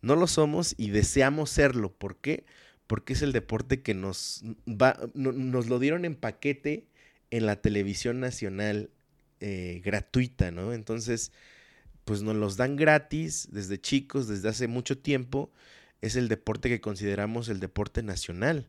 No 0.02 0.14
lo 0.14 0.28
somos 0.28 0.76
y 0.78 0.90
deseamos 0.90 1.50
serlo. 1.50 1.92
¿Por 1.92 2.16
qué? 2.18 2.44
Porque 2.86 3.14
es 3.14 3.22
el 3.22 3.32
deporte 3.32 3.82
que 3.82 3.92
nos, 3.92 4.44
va, 4.68 4.96
nos 5.14 5.66
lo 5.66 5.80
dieron 5.80 6.04
en 6.04 6.14
paquete 6.14 6.86
en 7.32 7.44
la 7.44 7.60
televisión 7.60 8.20
nacional 8.20 8.90
eh, 9.40 9.82
gratuita, 9.84 10.52
¿no? 10.52 10.72
Entonces, 10.72 11.32
pues 12.04 12.22
nos 12.22 12.36
los 12.36 12.56
dan 12.56 12.76
gratis 12.76 13.48
desde 13.50 13.80
chicos, 13.80 14.28
desde 14.28 14.48
hace 14.48 14.68
mucho 14.68 14.96
tiempo. 14.96 15.50
Es 16.00 16.14
el 16.14 16.28
deporte 16.28 16.68
que 16.68 16.80
consideramos 16.80 17.48
el 17.48 17.58
deporte 17.58 18.04
nacional. 18.04 18.68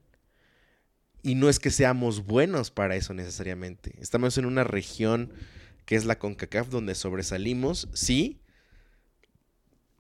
Y 1.22 1.36
no 1.36 1.50
es 1.50 1.60
que 1.60 1.70
seamos 1.70 2.26
buenos 2.26 2.72
para 2.72 2.96
eso 2.96 3.14
necesariamente. 3.14 3.94
Estamos 4.00 4.40
en 4.40 4.48
una 4.48 4.64
región 4.64 5.32
que 5.86 5.96
es 5.96 6.06
la 6.06 6.18
CONCACAF 6.18 6.70
donde 6.70 6.96
sobresalimos, 6.96 7.90
sí, 7.94 8.40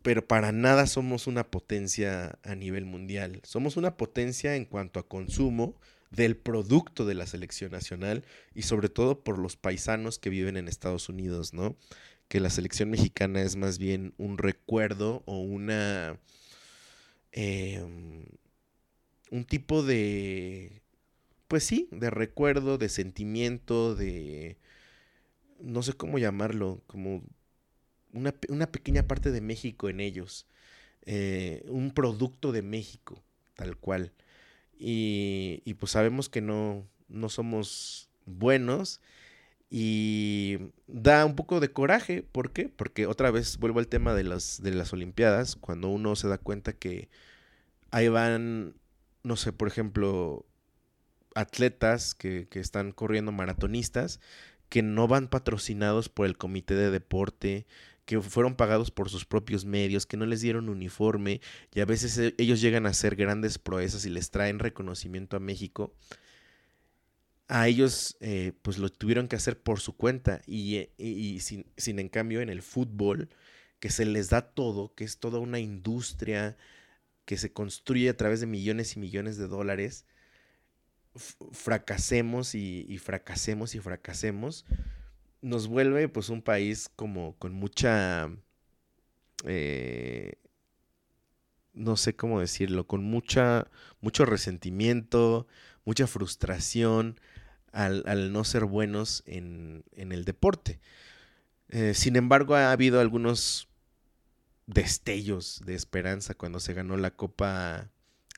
pero 0.07 0.25
para 0.25 0.53
nada 0.53 0.87
somos 0.87 1.27
una 1.27 1.51
potencia 1.51 2.39
a 2.43 2.55
nivel 2.55 2.85
mundial. 2.85 3.41
Somos 3.43 3.75
una 3.75 3.97
potencia 3.97 4.55
en 4.55 4.63
cuanto 4.63 5.01
a 5.01 5.09
consumo, 5.09 5.75
del 6.11 6.37
producto 6.37 7.05
de 7.05 7.13
la 7.13 7.27
selección 7.27 7.73
nacional 7.73 8.23
y 8.55 8.61
sobre 8.61 8.87
todo 8.87 9.21
por 9.21 9.37
los 9.37 9.57
paisanos 9.57 10.17
que 10.17 10.29
viven 10.29 10.55
en 10.55 10.69
Estados 10.69 11.09
Unidos, 11.09 11.53
¿no? 11.53 11.75
Que 12.29 12.39
la 12.39 12.49
selección 12.49 12.89
mexicana 12.89 13.41
es 13.41 13.57
más 13.57 13.79
bien 13.79 14.13
un 14.17 14.37
recuerdo 14.37 15.23
o 15.25 15.41
una... 15.41 16.17
Em, 17.33 18.27
un 19.29 19.43
tipo 19.43 19.83
de... 19.83 20.83
Pues 21.49 21.65
sí, 21.65 21.89
de 21.91 22.11
recuerdo, 22.11 22.77
de 22.77 22.87
sentimiento, 22.87 23.93
de... 23.93 24.55
No 25.59 25.83
sé 25.83 25.91
cómo 25.91 26.17
llamarlo, 26.17 26.81
como 26.87 27.23
una, 28.17 28.33
una 28.49 28.71
pequeña 28.71 29.03
parte 29.07 29.31
de 29.31 29.41
México 29.41 29.89
en 29.89 29.99
ellos. 29.99 30.47
Eh, 31.05 31.63
un 31.69 31.91
producto 31.91 32.51
de 32.51 32.61
México, 32.61 33.23
tal 33.55 33.77
cual. 33.77 34.11
Y, 34.77 35.61
y 35.65 35.75
pues 35.75 35.93
sabemos 35.93 36.29
que 36.29 36.41
no, 36.41 36.87
no 37.07 37.29
somos 37.29 38.09
buenos 38.25 38.99
y 39.69 40.57
da 40.87 41.25
un 41.25 41.35
poco 41.35 41.59
de 41.59 41.71
coraje. 41.71 42.23
¿Por 42.23 42.51
qué? 42.51 42.69
Porque 42.69 43.05
otra 43.05 43.31
vez 43.31 43.57
vuelvo 43.57 43.79
al 43.79 43.87
tema 43.87 44.13
de 44.13 44.23
las, 44.23 44.61
de 44.61 44.73
las 44.73 44.93
Olimpiadas, 44.93 45.55
cuando 45.55 45.89
uno 45.89 46.15
se 46.15 46.27
da 46.27 46.37
cuenta 46.37 46.73
que 46.73 47.09
ahí 47.91 48.09
van, 48.09 48.75
no 49.23 49.35
sé, 49.35 49.53
por 49.53 49.67
ejemplo, 49.67 50.45
atletas 51.35 52.15
que, 52.15 52.47
que 52.49 52.59
están 52.59 52.91
corriendo 52.91 53.31
maratonistas 53.31 54.19
que 54.69 54.81
no 54.81 55.07
van 55.07 55.27
patrocinados 55.27 56.09
por 56.09 56.25
el 56.25 56.37
comité 56.37 56.75
de 56.75 56.91
deporte, 56.91 57.65
que 58.07 58.21
fueron 58.21 58.55
pagados 58.55 58.89
por 58.89 59.09
sus 59.09 59.25
propios 59.25 59.65
medios, 59.65 60.05
que 60.05 60.15
no 60.15 60.25
les 60.25 60.39
dieron 60.39 60.69
uniforme 60.69 61.41
y 61.75 61.81
a 61.81 61.85
veces 61.85 62.17
e, 62.17 62.33
ellos 62.37 62.61
llegan 62.61 62.85
a 62.85 62.93
ser 62.93 63.17
grandes 63.17 63.59
proezas 63.59 64.05
y 64.05 64.09
les 64.09 64.31
traen 64.31 64.59
reconocimiento 64.59 65.35
a 65.35 65.41
México. 65.41 65.93
A 67.49 67.67
ellos 67.67 68.15
eh, 68.21 68.53
pues 68.61 68.77
lo 68.77 68.89
tuvieron 68.89 69.27
que 69.27 69.35
hacer 69.35 69.61
por 69.61 69.81
su 69.81 69.97
cuenta 69.97 70.41
y, 70.47 70.89
eh, 70.97 71.37
sin, 71.41 71.65
sin, 71.75 71.99
en 71.99 72.07
cambio 72.07 72.39
en 72.39 72.47
el 72.47 72.61
fútbol, 72.61 73.27
que 73.81 73.89
se 73.89 74.05
les 74.05 74.29
da 74.29 74.41
todo, 74.41 74.95
que 74.95 75.03
es 75.03 75.19
toda 75.19 75.39
una 75.39 75.59
industria 75.59 76.55
que 77.25 77.35
se 77.35 77.51
construye 77.51 78.07
a 78.07 78.15
través 78.15 78.39
de 78.39 78.47
millones 78.47 78.95
y 78.95 79.01
millones 79.01 79.35
de 79.35 79.49
dólares, 79.49 80.05
fracasemos 81.51 82.55
y, 82.55 82.85
y 82.87 82.99
fracasemos 82.99 83.75
y 83.75 83.79
fracasemos 83.79 84.65
nos 85.41 85.67
vuelve 85.67 86.09
pues 86.09 86.29
un 86.29 86.41
país 86.41 86.89
como 86.95 87.35
con 87.37 87.53
mucha, 87.53 88.29
eh, 89.45 90.33
no 91.73 91.95
sé 91.97 92.15
cómo 92.15 92.39
decirlo, 92.39 92.87
con 92.87 93.03
mucha, 93.03 93.67
mucho 94.01 94.25
resentimiento, 94.25 95.47
mucha 95.85 96.07
frustración 96.07 97.19
al, 97.71 98.31
no 98.31 98.43
ser 98.43 98.65
buenos 98.65 99.23
en, 99.25 99.83
el 99.93 100.25
deporte. 100.25 100.79
Eh, 101.69 101.93
sin 101.93 102.15
embargo, 102.15 102.55
ha 102.55 102.71
habido 102.71 102.99
algunos 102.99 103.67
destellos 104.65 105.61
de 105.65 105.75
esperanza 105.75 106.33
cuando 106.33 106.59
se 106.59 106.73
ganó 106.73 106.97
la 106.97 107.11
Copa 107.11 107.89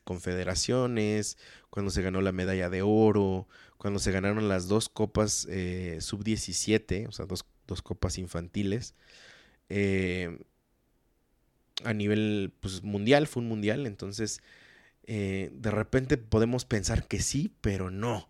Confederaciones, 0.04 1.38
cuando 1.70 1.90
se 1.90 2.02
ganó 2.02 2.20
la 2.20 2.32
medalla 2.32 2.68
de 2.70 2.82
oro, 2.82 3.48
cuando 3.80 3.98
se 3.98 4.12
ganaron 4.12 4.46
las 4.46 4.68
dos 4.68 4.90
copas 4.90 5.46
eh, 5.48 5.96
sub-17, 6.02 7.08
o 7.08 7.12
sea, 7.12 7.24
dos, 7.24 7.82
copas 7.82 8.18
infantiles. 8.18 8.94
Eh, 9.70 10.38
a 11.84 11.94
nivel 11.94 12.52
pues, 12.60 12.82
mundial, 12.82 13.26
fue 13.26 13.42
un 13.42 13.48
mundial, 13.48 13.86
entonces 13.86 14.42
eh, 15.04 15.48
de 15.54 15.70
repente 15.70 16.18
podemos 16.18 16.66
pensar 16.66 17.08
que 17.08 17.20
sí, 17.20 17.54
pero 17.62 17.90
no. 17.90 18.28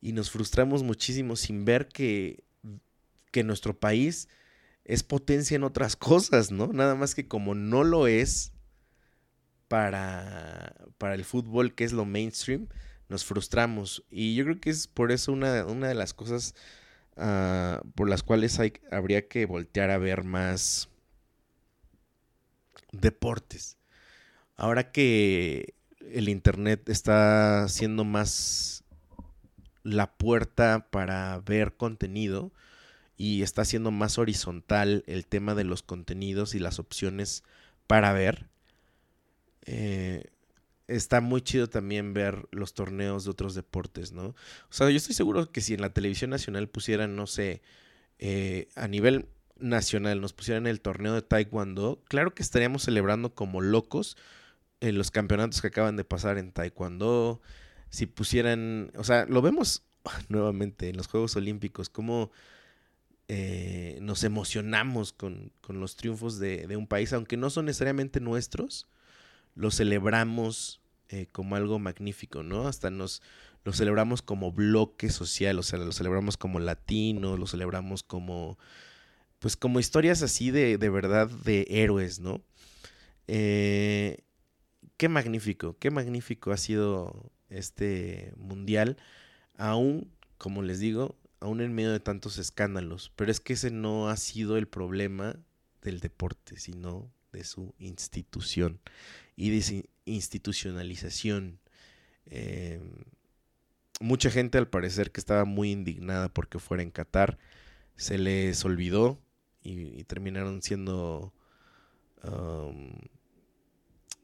Y 0.00 0.12
nos 0.12 0.30
frustramos 0.30 0.84
muchísimo 0.84 1.34
sin 1.34 1.64
ver 1.64 1.88
que, 1.88 2.44
que 3.32 3.42
nuestro 3.42 3.76
país 3.80 4.28
es 4.84 5.02
potencia 5.02 5.56
en 5.56 5.64
otras 5.64 5.96
cosas, 5.96 6.52
¿no? 6.52 6.68
Nada 6.68 6.94
más 6.94 7.16
que 7.16 7.26
como 7.26 7.56
no 7.56 7.82
lo 7.82 8.06
es 8.06 8.52
para, 9.66 10.86
para 10.98 11.16
el 11.16 11.24
fútbol, 11.24 11.74
que 11.74 11.82
es 11.82 11.92
lo 11.92 12.04
mainstream, 12.04 12.68
nos 13.08 13.24
frustramos. 13.24 14.04
Y 14.10 14.34
yo 14.34 14.44
creo 14.44 14.60
que 14.60 14.70
es 14.70 14.86
por 14.86 15.12
eso 15.12 15.32
una, 15.32 15.64
una 15.66 15.88
de 15.88 15.94
las 15.94 16.14
cosas 16.14 16.54
uh, 17.16 17.86
por 17.94 18.08
las 18.08 18.22
cuales 18.22 18.58
hay, 18.58 18.74
habría 18.90 19.28
que 19.28 19.46
voltear 19.46 19.90
a 19.90 19.98
ver 19.98 20.24
más 20.24 20.88
deportes. 22.92 23.76
Ahora 24.56 24.90
que 24.90 25.74
el 26.00 26.28
Internet 26.28 26.88
está 26.88 27.68
siendo 27.68 28.04
más 28.04 28.84
la 29.82 30.12
puerta 30.12 30.88
para 30.90 31.38
ver 31.40 31.76
contenido 31.76 32.52
y 33.16 33.42
está 33.42 33.64
siendo 33.64 33.90
más 33.90 34.18
horizontal 34.18 35.02
el 35.06 35.26
tema 35.26 35.54
de 35.54 35.64
los 35.64 35.82
contenidos 35.82 36.54
y 36.54 36.58
las 36.58 36.78
opciones 36.78 37.42
para 37.86 38.12
ver. 38.12 38.48
Eh, 39.66 40.24
está 40.88 41.20
muy 41.20 41.42
chido 41.42 41.68
también 41.68 42.14
ver 42.14 42.48
los 42.50 42.74
torneos 42.74 43.24
de 43.24 43.30
otros 43.30 43.54
deportes, 43.54 44.12
¿no? 44.12 44.28
O 44.28 44.70
sea, 44.70 44.90
yo 44.90 44.96
estoy 44.96 45.14
seguro 45.14 45.52
que 45.52 45.60
si 45.60 45.74
en 45.74 45.82
la 45.82 45.92
televisión 45.92 46.30
nacional 46.30 46.68
pusieran, 46.68 47.14
no 47.14 47.26
sé, 47.26 47.62
eh, 48.18 48.68
a 48.74 48.88
nivel 48.88 49.28
nacional 49.58 50.20
nos 50.20 50.32
pusieran 50.32 50.66
el 50.66 50.80
torneo 50.80 51.14
de 51.14 51.22
Taekwondo, 51.22 52.02
claro 52.08 52.34
que 52.34 52.42
estaríamos 52.42 52.82
celebrando 52.82 53.34
como 53.34 53.60
locos 53.60 54.16
en 54.80 54.96
los 54.96 55.10
campeonatos 55.10 55.60
que 55.60 55.68
acaban 55.68 55.96
de 55.96 56.04
pasar 56.04 56.38
en 56.38 56.52
Taekwondo. 56.52 57.42
Si 57.90 58.06
pusieran, 58.06 58.90
o 58.96 59.04
sea, 59.04 59.26
lo 59.26 59.42
vemos 59.42 59.84
nuevamente 60.28 60.88
en 60.88 60.96
los 60.96 61.08
Juegos 61.08 61.36
Olímpicos, 61.36 61.90
cómo 61.90 62.30
eh, 63.28 63.98
nos 64.00 64.24
emocionamos 64.24 65.12
con, 65.12 65.52
los 65.68 65.96
triunfos 65.96 66.38
de, 66.38 66.66
de 66.66 66.76
un 66.76 66.86
país, 66.86 67.12
aunque 67.12 67.36
no 67.36 67.50
son 67.50 67.66
necesariamente 67.66 68.20
nuestros 68.20 68.88
lo 69.58 69.72
celebramos 69.72 70.80
eh, 71.08 71.26
como 71.32 71.56
algo 71.56 71.78
magnífico, 71.78 72.42
¿no? 72.42 72.68
Hasta 72.68 72.90
nos 72.90 73.22
lo 73.64 73.72
celebramos 73.72 74.22
como 74.22 74.52
bloque 74.52 75.10
social, 75.10 75.58
o 75.58 75.62
sea, 75.64 75.80
lo 75.80 75.92
celebramos 75.92 76.36
como 76.36 76.60
latino, 76.60 77.36
lo 77.36 77.46
celebramos 77.46 78.04
como, 78.04 78.56
pues 79.40 79.56
como 79.56 79.80
historias 79.80 80.22
así 80.22 80.52
de, 80.52 80.78
de 80.78 80.88
verdad 80.90 81.28
de 81.28 81.66
héroes, 81.68 82.20
¿no? 82.20 82.40
Eh, 83.26 84.18
qué 84.96 85.08
magnífico, 85.08 85.76
qué 85.78 85.90
magnífico 85.90 86.52
ha 86.52 86.56
sido 86.56 87.32
este 87.50 88.32
mundial, 88.36 88.96
aún, 89.56 90.08
como 90.38 90.62
les 90.62 90.78
digo, 90.78 91.18
aún 91.40 91.60
en 91.60 91.74
medio 91.74 91.90
de 91.90 92.00
tantos 92.00 92.38
escándalos, 92.38 93.12
pero 93.16 93.32
es 93.32 93.40
que 93.40 93.54
ese 93.54 93.72
no 93.72 94.08
ha 94.08 94.16
sido 94.16 94.56
el 94.56 94.68
problema 94.68 95.36
del 95.82 95.98
deporte, 95.98 96.58
sino 96.58 97.10
de 97.32 97.42
su 97.42 97.74
institución 97.78 98.80
y 99.38 99.50
desinstitucionalización. 99.50 101.60
Eh, 102.26 102.80
mucha 104.00 104.30
gente 104.30 104.58
al 104.58 104.68
parecer 104.68 105.12
que 105.12 105.20
estaba 105.20 105.44
muy 105.44 105.70
indignada 105.70 106.28
porque 106.28 106.58
fuera 106.58 106.82
en 106.82 106.90
Qatar, 106.90 107.38
se 107.94 108.18
les 108.18 108.64
olvidó 108.64 109.22
y, 109.62 110.02
terminaron 110.04 110.60
siendo... 110.60 111.32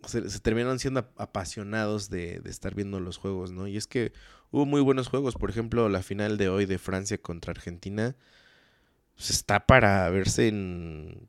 Se, 0.07 0.41
terminaron 0.41 0.81
siendo 0.81 1.09
apasionados 1.17 2.11
de, 2.11 2.43
estar 2.47 2.75
viendo 2.75 2.99
los 2.99 3.17
juegos, 3.17 3.53
¿no? 3.53 3.69
Y 3.69 3.77
es 3.77 3.87
que 3.87 4.13
hubo 4.51 4.67
muy 4.67 4.81
buenos 4.81 5.07
juegos, 5.07 5.37
por 5.37 5.49
ejemplo, 5.49 5.89
la 5.89 6.03
final 6.03 6.39
de 6.39 6.49
hoy 6.49 6.67
de 6.67 6.79
Francia 6.79 7.19
contra 7.19 7.53
Argentina, 7.53 8.17
pues 9.15 9.31
está 9.31 9.65
para 9.65 10.11
verse 10.11 10.49
en 10.49 11.29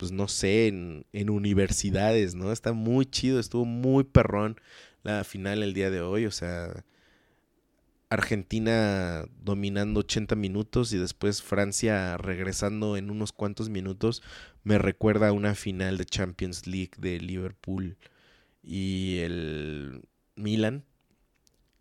pues 0.00 0.12
no 0.12 0.28
sé, 0.28 0.66
en, 0.68 1.04
en, 1.12 1.28
universidades, 1.28 2.34
¿no? 2.34 2.52
Está 2.52 2.72
muy 2.72 3.04
chido, 3.04 3.38
estuvo 3.38 3.66
muy 3.66 4.02
perrón 4.02 4.58
la 5.02 5.24
final 5.24 5.62
el 5.62 5.74
día 5.74 5.90
de 5.90 6.00
hoy, 6.00 6.24
o 6.24 6.30
sea, 6.30 6.86
Argentina 8.08 9.26
dominando 9.42 10.00
80 10.00 10.36
minutos 10.36 10.94
y 10.94 10.98
después 10.98 11.42
Francia 11.42 12.16
regresando 12.16 12.96
en 12.96 13.10
unos 13.10 13.32
cuantos 13.32 13.68
minutos, 13.68 14.22
me 14.64 14.78
recuerda 14.78 15.28
a 15.28 15.32
una 15.32 15.54
final 15.54 15.98
de 15.98 16.06
Champions 16.06 16.66
League 16.66 16.92
de 16.96 17.20
Liverpool 17.20 17.98
y 18.62 19.18
el 19.18 20.00
Milan, 20.34 20.84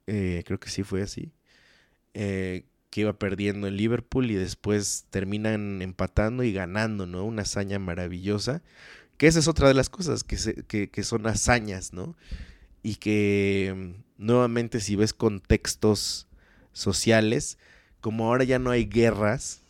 eh, 0.07 0.43
creo 0.45 0.59
que 0.59 0.69
sí 0.69 0.83
fue 0.83 1.03
así, 1.03 1.31
eh, 2.13 2.65
que 2.89 3.01
iba 3.01 3.13
perdiendo 3.13 3.67
en 3.67 3.77
Liverpool 3.77 4.31
y 4.31 4.35
después 4.35 5.05
terminan 5.09 5.81
empatando 5.81 6.43
y 6.43 6.53
ganando, 6.53 7.05
¿no? 7.05 7.25
Una 7.25 7.43
hazaña 7.43 7.79
maravillosa. 7.79 8.61
Que 9.17 9.27
esa 9.27 9.39
es 9.39 9.47
otra 9.47 9.67
de 9.67 9.73
las 9.73 9.89
cosas, 9.89 10.23
que, 10.23 10.89
que, 10.89 11.03
son 11.03 11.27
hazañas, 11.27 11.93
¿no? 11.93 12.15
Y 12.83 12.95
que 12.95 13.73
mm, 13.75 14.23
nuevamente 14.25 14.79
si 14.79 14.95
ves 14.95 15.13
contextos 15.13 16.27
sociales, 16.71 17.57
como 18.01 18.27
ahora 18.27 18.45
ya 18.45 18.59
no 18.59 18.71
hay 18.71 18.85
guerras, 18.85 19.61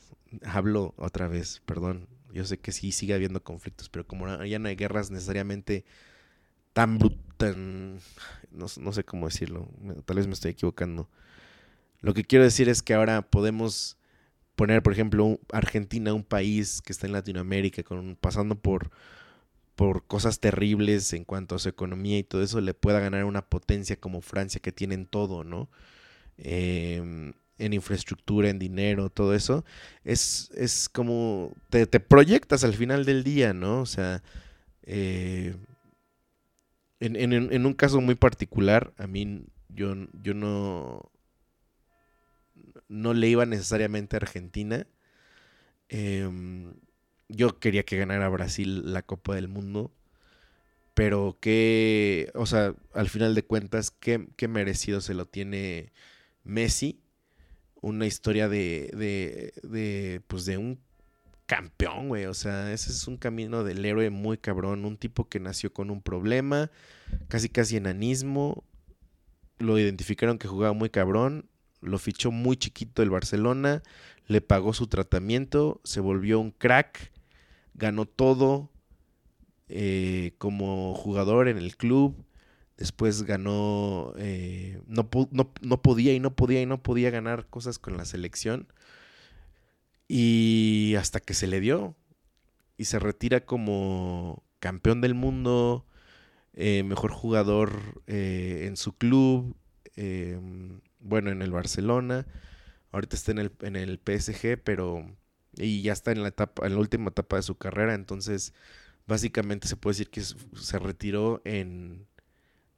hablo 0.44 0.94
otra 0.98 1.28
vez, 1.28 1.62
perdón, 1.66 2.08
yo 2.32 2.46
sé 2.46 2.60
que 2.60 2.72
sí 2.72 2.92
sigue 2.92 3.16
habiendo 3.16 3.44
conflictos, 3.44 3.90
pero 3.90 4.06
como 4.06 4.44
ya 4.46 4.60
no 4.60 4.68
hay 4.70 4.76
guerras 4.76 5.10
necesariamente 5.10 5.84
tan, 6.74 7.00
tan... 7.38 8.00
No, 8.52 8.68
no 8.80 8.94
sé 8.94 9.04
cómo 9.04 9.28
decirlo, 9.28 9.68
tal 10.06 10.18
vez 10.18 10.28
me 10.28 10.34
estoy 10.34 10.52
equivocando. 10.52 11.10
Lo 12.02 12.14
que 12.14 12.24
quiero 12.24 12.46
decir 12.46 12.70
es 12.70 12.82
que 12.82 12.94
ahora 12.94 13.22
podemos 13.22 13.98
poner, 14.56 14.84
por 14.84 14.94
ejemplo, 14.94 15.40
Argentina, 15.52 16.14
un 16.14 16.24
país 16.24 16.82
que 16.82 16.92
está 16.92 17.08
en 17.08 17.14
Latinoamérica, 17.14 17.84
con, 17.84 18.18
pasando 18.20 18.56
por, 18.56 18.92
por 19.76 20.06
cosas 20.06 20.40
terribles 20.40 21.14
en 21.14 21.24
cuanto 21.24 21.56
a 21.56 21.60
su 21.60 21.70
economía 21.70 22.18
y 22.18 22.24
todo 22.24 22.44
eso, 22.44 22.60
le 22.60 22.74
pueda 22.74 23.00
ganar 23.00 23.24
una 23.26 23.42
potencia 23.42 23.96
como 23.96 24.22
Francia 24.22 24.60
que 24.62 24.74
tienen 24.74 25.06
todo, 25.06 25.44
¿no? 25.44 25.70
Em, 26.38 27.34
en 27.58 27.74
infraestructura, 27.74 28.50
en 28.50 28.60
dinero, 28.60 29.10
todo 29.10 29.34
eso, 29.34 29.66
es, 30.04 30.52
es 30.56 30.90
como 30.90 31.54
te, 31.70 31.88
proyectas 32.00 32.64
al 32.64 32.74
final 32.74 33.06
del 33.06 33.24
día, 33.24 33.54
¿no? 33.54 33.82
O 33.82 33.86
sea, 33.86 34.24
eh, 34.84 35.56
en, 37.00 37.16
en, 37.34 37.66
un 37.66 37.74
caso 37.74 38.02
muy 38.02 38.16
particular, 38.16 38.94
a 38.98 39.08
mí 39.08 39.46
yo, 39.70 39.96
yo 40.22 40.34
no, 40.34 41.10
no 42.90 43.14
le 43.14 43.30
iba 43.30 43.46
necesariamente 43.46 44.16
a 44.16 44.20
Argentina. 44.20 44.88
Em, 45.88 46.74
yo 47.30 47.60
quería 47.60 47.84
que 47.84 47.98
ganara 47.98 48.28
Brasil 48.30 48.92
la 48.94 49.04
Copa 49.04 49.36
del 49.36 49.48
Mundo. 49.48 49.94
Pero 50.96 51.38
que, 51.40 52.30
o 52.36 52.46
sea, 52.46 52.76
al 52.94 53.10
final 53.10 53.34
de 53.36 53.44
cuentas, 53.44 53.92
qué, 53.92 54.28
merecido 54.50 55.00
se 55.00 55.14
lo 55.14 55.26
tiene 55.26 55.94
Messi. 56.44 57.02
Una 57.82 58.06
historia 58.06 58.50
de, 58.50 58.92
de, 58.94 59.54
de, 59.64 60.22
pues 60.28 60.46
de 60.46 60.58
un 60.58 60.80
campeón, 61.46 62.10
güey. 62.10 62.26
O 62.26 62.34
sea, 62.34 62.74
ese 62.74 62.92
es 62.92 63.08
un 63.08 63.18
camino 63.18 63.64
del 63.64 63.86
héroe 63.86 64.10
muy 64.10 64.38
cabrón. 64.38 64.84
Un 64.84 64.98
tipo 64.98 65.30
que 65.30 65.40
nació 65.40 65.72
con 65.74 65.90
un 65.90 66.02
problema, 66.02 66.72
casi 67.30 67.50
casi 67.50 67.78
enanismo. 67.78 68.66
Lo 69.60 69.80
identificaron 69.80 70.38
que 70.38 70.48
jugaba 70.48 70.74
muy 70.74 70.90
cabrón 70.90 71.50
lo 71.82 71.98
fichó 71.98 72.32
muy 72.32 72.58
chiquito 72.58 73.02
el 73.02 73.10
Barcelona, 73.10 73.84
le 74.28 74.42
pagó 74.42 74.74
su 74.74 74.88
tratamiento, 74.88 75.82
se 75.84 76.00
volvió 76.00 76.40
un 76.40 76.52
crack, 76.52 77.12
ganó 77.74 78.06
todo 78.06 78.70
eh, 79.70 80.34
como 80.38 80.94
jugador 80.96 81.48
en 81.48 81.58
el 81.58 81.78
club, 81.78 82.26
después 82.78 83.24
ganó, 83.24 84.14
eh, 84.18 84.82
no, 84.88 85.10
no, 85.32 85.82
podía 85.82 86.14
y 86.14 86.20
no 86.20 86.36
podía 86.36 86.62
y 86.62 86.66
no 86.66 86.82
podía 86.84 87.10
ganar 87.10 87.48
cosas 87.48 87.80
con 87.80 87.98
la 87.98 88.06
selección, 88.06 88.68
y 90.08 90.96
hasta 90.98 91.20
que 91.20 91.34
se 91.34 91.48
le 91.48 91.60
dio, 91.60 91.96
y 92.78 92.86
se 92.86 93.00
retira 93.00 93.46
como 93.46 94.44
campeón 94.60 95.02
del 95.02 95.14
mundo, 95.14 95.86
eh, 96.54 96.84
mejor 96.84 97.12
jugador 97.12 98.02
en 98.08 98.76
su 98.76 98.94
club, 98.94 99.56
em, 99.96 100.82
bueno, 101.00 101.32
en 101.32 101.42
el 101.42 101.52
Barcelona, 101.52 102.26
ahorita 102.92 103.16
está 103.16 103.32
en 103.32 103.40
el, 103.40 103.52
en 103.62 103.76
el 103.76 104.00
PSG, 104.00 104.62
pero 104.64 105.06
y 105.58 105.82
ya 105.82 105.94
está 105.94 106.12
en 106.12 106.22
la 106.22 106.30
etapa, 106.30 106.66
en 106.66 106.74
la 106.74 106.80
última 106.80 107.10
etapa 107.10 107.36
de 107.36 107.44
su 107.44 107.58
carrera, 107.58 107.94
entonces 107.94 108.54
básicamente 109.08 109.68
se 109.68 109.76
puede 109.76 109.94
decir 109.94 110.10
que 110.10 110.22
se 110.22 110.80
retiró 110.80 111.42
en 111.46 112.08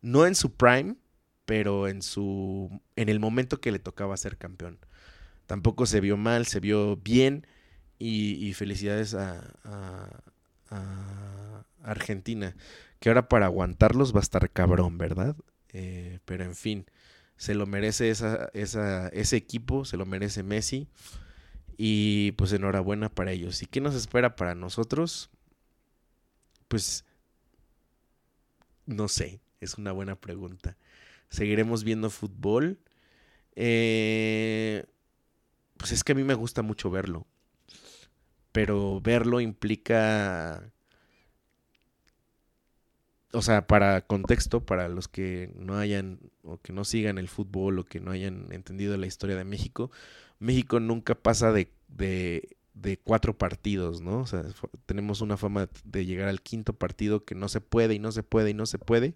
no 0.01 0.25
en 0.25 0.35
su 0.35 0.53
prime, 0.55 0.95
pero 1.45 1.87
en 1.87 2.01
su 2.01 2.81
en 2.95 3.09
el 3.09 3.19
momento 3.19 3.59
que 3.59 3.71
le 3.71 3.79
tocaba 3.79 4.17
ser 4.17 4.37
campeón. 4.37 4.79
Tampoco 5.47 5.85
se 5.85 5.99
vio 5.99 6.17
mal, 6.17 6.45
se 6.45 6.59
vio 6.59 6.97
bien 6.97 7.45
y, 7.99 8.53
felicidades 8.53 9.13
a, 9.13 9.53
a, 10.69 11.65
Argentina, 11.83 12.55
que 12.99 13.09
ahora 13.09 13.27
para 13.27 13.47
aguantarlos 13.47 14.13
va 14.15 14.19
a 14.19 14.23
estar 14.23 14.49
cabrón, 14.49 14.97
¿verdad? 14.97 15.35
Eh, 15.73 16.19
pero 16.25 16.43
en 16.45 16.55
fin, 16.55 16.85
se 17.41 17.55
lo 17.55 17.65
merece 17.65 18.11
ese 18.11 19.35
equipo, 19.35 19.83
se 19.83 19.97
lo 19.97 20.05
merece 20.05 20.43
Messi. 20.43 20.87
Y 21.75 22.33
pues 22.33 22.53
enhorabuena 22.53 23.09
para 23.09 23.31
ellos. 23.31 23.63
¿Y 23.63 23.65
qué 23.65 23.81
nos 23.81 23.95
espera 23.95 24.35
para 24.35 24.53
nosotros? 24.53 25.31
Pues 26.67 27.03
no 28.85 29.07
sé, 29.07 29.41
es 29.59 29.79
una 29.79 29.91
buena 29.91 30.17
pregunta. 30.17 30.77
Seguiremos 31.29 31.83
viendo 31.83 32.11
fútbol. 32.11 32.77
Eh, 33.55 34.85
pues 35.77 35.93
es 35.93 36.03
que 36.03 36.11
a 36.11 36.15
mí 36.15 36.23
me 36.23 36.35
gusta 36.35 36.61
mucho 36.61 36.91
verlo. 36.91 37.25
Pero 38.51 39.01
verlo 39.01 39.41
implica 39.41 40.71
o 43.33 43.41
sea, 43.41 43.67
para 43.67 44.01
contexto, 44.01 44.65
para 44.65 44.89
los 44.89 45.07
que 45.07 45.51
no 45.55 45.77
hayan 45.77 46.19
o 46.43 46.57
que 46.59 46.73
no 46.73 46.83
sigan 46.83 47.17
el 47.17 47.27
fútbol 47.27 47.79
o 47.79 47.85
que 47.85 47.99
no 47.99 48.11
hayan 48.11 48.47
entendido 48.51 48.97
la 48.97 49.07
historia 49.07 49.35
de 49.35 49.45
México, 49.45 49.91
México 50.39 50.79
nunca 50.79 51.15
pasa 51.15 51.51
de, 51.51 51.71
de, 51.87 52.57
de 52.73 52.97
cuatro 52.97 53.37
partidos, 53.37 54.01
¿no? 54.01 54.19
O 54.19 54.27
sea, 54.27 54.43
tenemos 54.85 55.21
una 55.21 55.37
fama 55.37 55.69
de 55.83 56.05
llegar 56.05 56.27
al 56.27 56.41
quinto 56.41 56.73
partido 56.73 57.25
que 57.25 57.35
no 57.35 57.47
se 57.49 57.61
puede 57.61 57.95
y 57.95 57.99
no 57.99 58.11
se 58.11 58.23
puede 58.23 58.49
y 58.51 58.53
no 58.53 58.65
se 58.65 58.79
puede, 58.79 59.15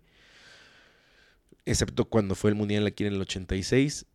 excepto 1.65 2.05
cuando 2.05 2.35
fue 2.35 2.51
el 2.51 2.55
Mundial 2.55 2.85
aquí 2.87 3.05
en 3.05 3.13
el 3.13 3.21
86. 3.21 4.05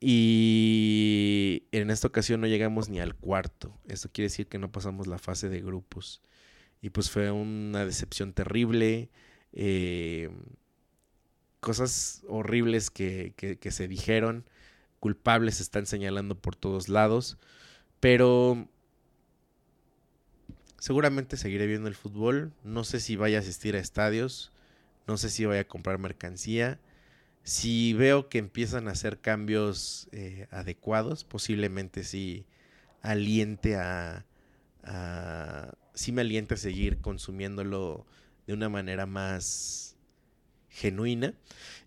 Y 0.00 1.62
en 1.72 1.90
esta 1.90 2.08
ocasión 2.08 2.40
no 2.40 2.46
llegamos 2.46 2.90
ni 2.90 3.00
al 3.00 3.14
cuarto. 3.14 3.78
Eso 3.88 4.10
quiere 4.12 4.26
decir 4.26 4.48
que 4.48 4.58
no 4.58 4.70
pasamos 4.70 5.06
la 5.06 5.18
fase 5.18 5.48
de 5.48 5.62
grupos. 5.62 6.20
Y 6.84 6.90
pues 6.90 7.10
fue 7.10 7.30
una 7.30 7.86
decepción 7.86 8.34
terrible. 8.34 9.08
Eh, 9.54 10.28
cosas 11.60 12.22
horribles 12.28 12.90
que, 12.90 13.32
que, 13.38 13.70
se 13.70 13.88
dijeron. 13.88 14.44
Culpables 15.00 15.54
se 15.54 15.62
están 15.62 15.86
señalando 15.86 16.34
por 16.34 16.56
todos 16.56 16.90
lados. 16.90 17.38
Pero 18.00 18.68
seguramente 20.78 21.38
seguiré 21.38 21.66
viendo 21.66 21.88
el 21.88 21.94
fútbol. 21.94 22.52
No 22.64 22.84
sé 22.84 23.00
si 23.00 23.16
vaya 23.16 23.38
a 23.38 23.40
asistir 23.40 23.76
a 23.76 23.78
estadios. 23.78 24.52
No 25.06 25.16
sé 25.16 25.30
si 25.30 25.46
vaya 25.46 25.62
a 25.62 25.66
comprar 25.66 25.96
mercancía. 25.96 26.78
Si 27.44 27.94
veo 27.94 28.28
que 28.28 28.36
empiezan 28.36 28.88
a 28.88 28.90
hacer 28.90 29.20
cambios 29.22 30.06
eh, 30.12 30.48
adecuados, 30.50 31.24
posiblemente 31.24 32.04
sí 32.04 32.44
aliente 33.00 33.76
a, 33.76 34.26
sí 35.94 36.12
me 36.12 36.22
alienta 36.22 36.54
a 36.54 36.58
seguir 36.58 36.98
consumiéndolo 36.98 38.06
de 38.46 38.52
una 38.52 38.68
manera 38.68 39.06
más 39.06 39.96
genuina. 40.68 41.34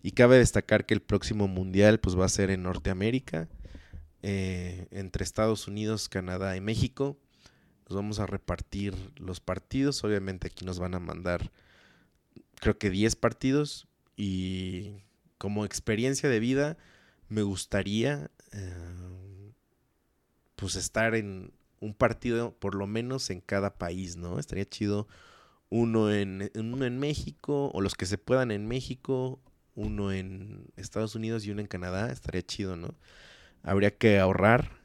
Y 0.02 0.12
cabe 0.12 0.38
destacar 0.38 0.86
que 0.86 0.94
el 0.94 1.02
próximo 1.02 1.46
mundial 1.46 2.00
pues 2.00 2.18
va 2.18 2.24
a 2.24 2.30
ser 2.30 2.50
en 2.50 2.62
Norteamérica, 2.62 3.48
eh, 4.22 4.86
entre 4.90 5.24
Estados 5.24 5.68
Unidos, 5.68 6.08
Canadá 6.08 6.56
y 6.56 6.60
México. 6.60 7.18
Nos 7.88 7.96
vamos 7.96 8.18
a 8.18 8.26
repartir 8.26 8.94
los 9.16 9.40
partidos. 9.40 10.02
Obviamente 10.04 10.48
aquí 10.48 10.64
nos 10.64 10.78
van 10.78 10.94
a 10.94 10.98
mandar 10.98 11.50
creo 12.60 12.78
que 12.78 12.90
10 12.90 13.16
partidos. 13.16 13.86
Y 14.16 15.02
como 15.38 15.64
experiencia 15.64 16.28
de 16.28 16.40
vida 16.40 16.76
me 17.28 17.42
gustaría 17.42 18.30
eh, 18.52 19.52
pues 20.56 20.74
estar 20.74 21.14
en, 21.14 21.52
un 21.80 21.94
partido 21.94 22.52
por 22.58 22.74
lo 22.74 22.86
menos 22.86 23.30
en 23.30 23.40
cada 23.40 23.76
país, 23.78 24.16
¿no? 24.16 24.38
Estaría 24.38 24.64
chido 24.64 25.08
uno 25.70 26.12
en, 26.12 26.50
uno 26.54 26.84
en 26.86 26.98
México, 26.98 27.70
o 27.74 27.80
los 27.80 27.94
que 27.94 28.06
se 28.06 28.18
puedan 28.18 28.50
en 28.50 28.66
México, 28.66 29.40
uno 29.74 30.12
en 30.12 30.66
Estados 30.76 31.14
Unidos 31.14 31.44
y 31.44 31.50
uno 31.50 31.60
en 31.60 31.66
Canadá, 31.66 32.10
estaría 32.10 32.42
chido, 32.44 32.76
¿no? 32.76 32.94
Habría 33.62 33.96
que 33.96 34.18
ahorrar. 34.18 34.78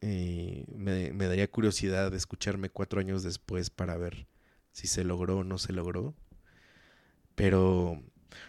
Eh, 0.00 0.64
me, 0.74 1.12
me, 1.12 1.26
daría 1.26 1.50
curiosidad 1.50 2.10
de 2.10 2.16
escucharme 2.16 2.70
cuatro 2.70 3.00
años 3.00 3.24
después 3.24 3.70
para 3.70 3.96
ver 3.96 4.28
si 4.72 4.86
se 4.86 5.04
logró 5.04 5.38
o 5.38 5.44
no 5.44 5.58
se 5.58 5.72
logró. 5.72 6.14
Pero, 7.34 8.02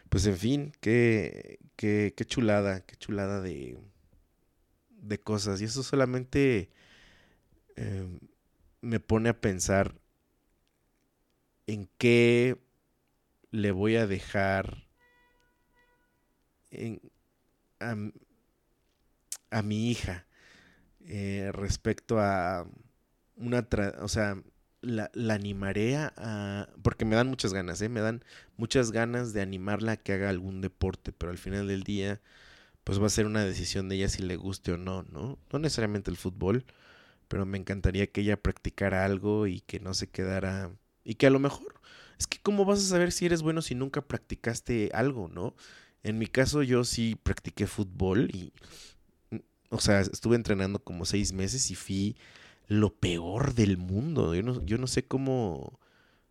pues 0.10 0.26
en 0.26 0.38
fin, 0.38 0.72
qué, 0.82 1.60
qué, 1.76 2.14
qué 2.16 2.26
chulada, 2.26 2.82
qué 2.82 2.96
chulada 2.96 3.42
de, 3.42 3.78
de 4.90 5.20
cosas. 5.20 5.62
Y 5.62 5.66
eso 5.66 5.84
solamente 5.84 6.70
Em, 7.80 8.20
me 8.82 9.00
pone 9.00 9.30
a 9.30 9.40
pensar 9.40 9.96
en 11.66 11.90
qué 11.98 12.58
le 13.52 13.72
voy 13.72 13.96
a 13.96 14.06
dejar 14.06 14.90
a, 17.80 19.62
mi 19.64 19.90
hija 19.90 20.28
eh, 21.06 21.52
respecto 21.54 22.20
a 22.20 22.68
una, 23.38 23.66
o 24.02 24.10
sea, 24.10 24.44
la, 24.82 25.10
animaré 25.34 25.96
a, 25.96 26.70
porque 26.82 27.06
me 27.06 27.16
dan 27.16 27.28
muchas 27.28 27.54
ganas, 27.54 27.82
¿eh? 27.82 27.88
me 27.88 28.02
dan 28.02 28.26
muchas 28.58 28.92
ganas 28.92 29.32
de 29.32 29.42
animarla 29.42 29.94
a 29.94 29.98
que 29.98 30.12
haga 30.12 30.28
algún 30.28 30.60
deporte, 30.60 31.14
pero 31.14 31.32
al 31.32 31.38
final 31.38 31.70
del 31.70 31.84
día, 31.84 32.20
pues 32.84 33.02
va 33.02 33.08
a 33.08 33.10
ser 33.10 33.26
una 33.26 33.46
decisión 33.46 33.88
de 33.88 33.96
ella 33.96 34.10
si 34.10 34.22
le 34.22 34.36
guste 34.36 34.74
o 34.74 34.78
no, 34.78 35.04
¿no? 35.04 35.40
No 35.50 35.60
necesariamente 35.60 36.12
el 36.12 36.18
fútbol, 36.18 36.66
pero 37.30 37.46
me 37.48 37.60
encantaría 37.60 38.08
que 38.08 38.22
ella 38.22 38.38
practicara 38.42 39.06
algo 39.06 39.48
y 39.48 39.62
que 39.62 39.80
no 39.82 39.96
se 39.96 40.10
quedara 40.10 40.72
y 41.06 41.16
que 41.16 41.28
a 41.28 41.32
lo 41.32 41.40
mejor 41.40 41.76
Es 42.20 42.28
que 42.28 42.40
¿cómo 42.42 42.66
vas 42.66 42.80
a 42.80 42.84
saber 42.90 43.12
si 43.14 43.26
eres 43.28 43.44
bueno 43.44 43.62
si 43.64 43.76
nunca 43.76 44.02
practicaste 44.02 44.92
algo, 44.94 45.30
no? 45.30 45.56
En 46.04 46.20
mi 46.20 46.28
caso 46.28 46.64
yo 46.64 46.84
sí 46.86 47.18
practiqué 47.24 47.68
fútbol 47.68 48.32
y, 48.34 48.54
o 49.70 49.80
sea, 49.80 50.02
estuve 50.02 50.36
entrenando 50.36 50.80
como 50.80 51.06
seis 51.06 51.34
meses 51.34 51.70
y 51.72 51.76
fui 51.76 52.16
lo 52.68 52.94
peor 52.94 53.54
del 53.54 53.78
mundo. 53.78 54.36
Yo 54.36 54.44
no, 54.44 54.66
yo 54.66 54.78
no 54.78 54.88
sé 54.88 55.04
cómo, 55.04 55.80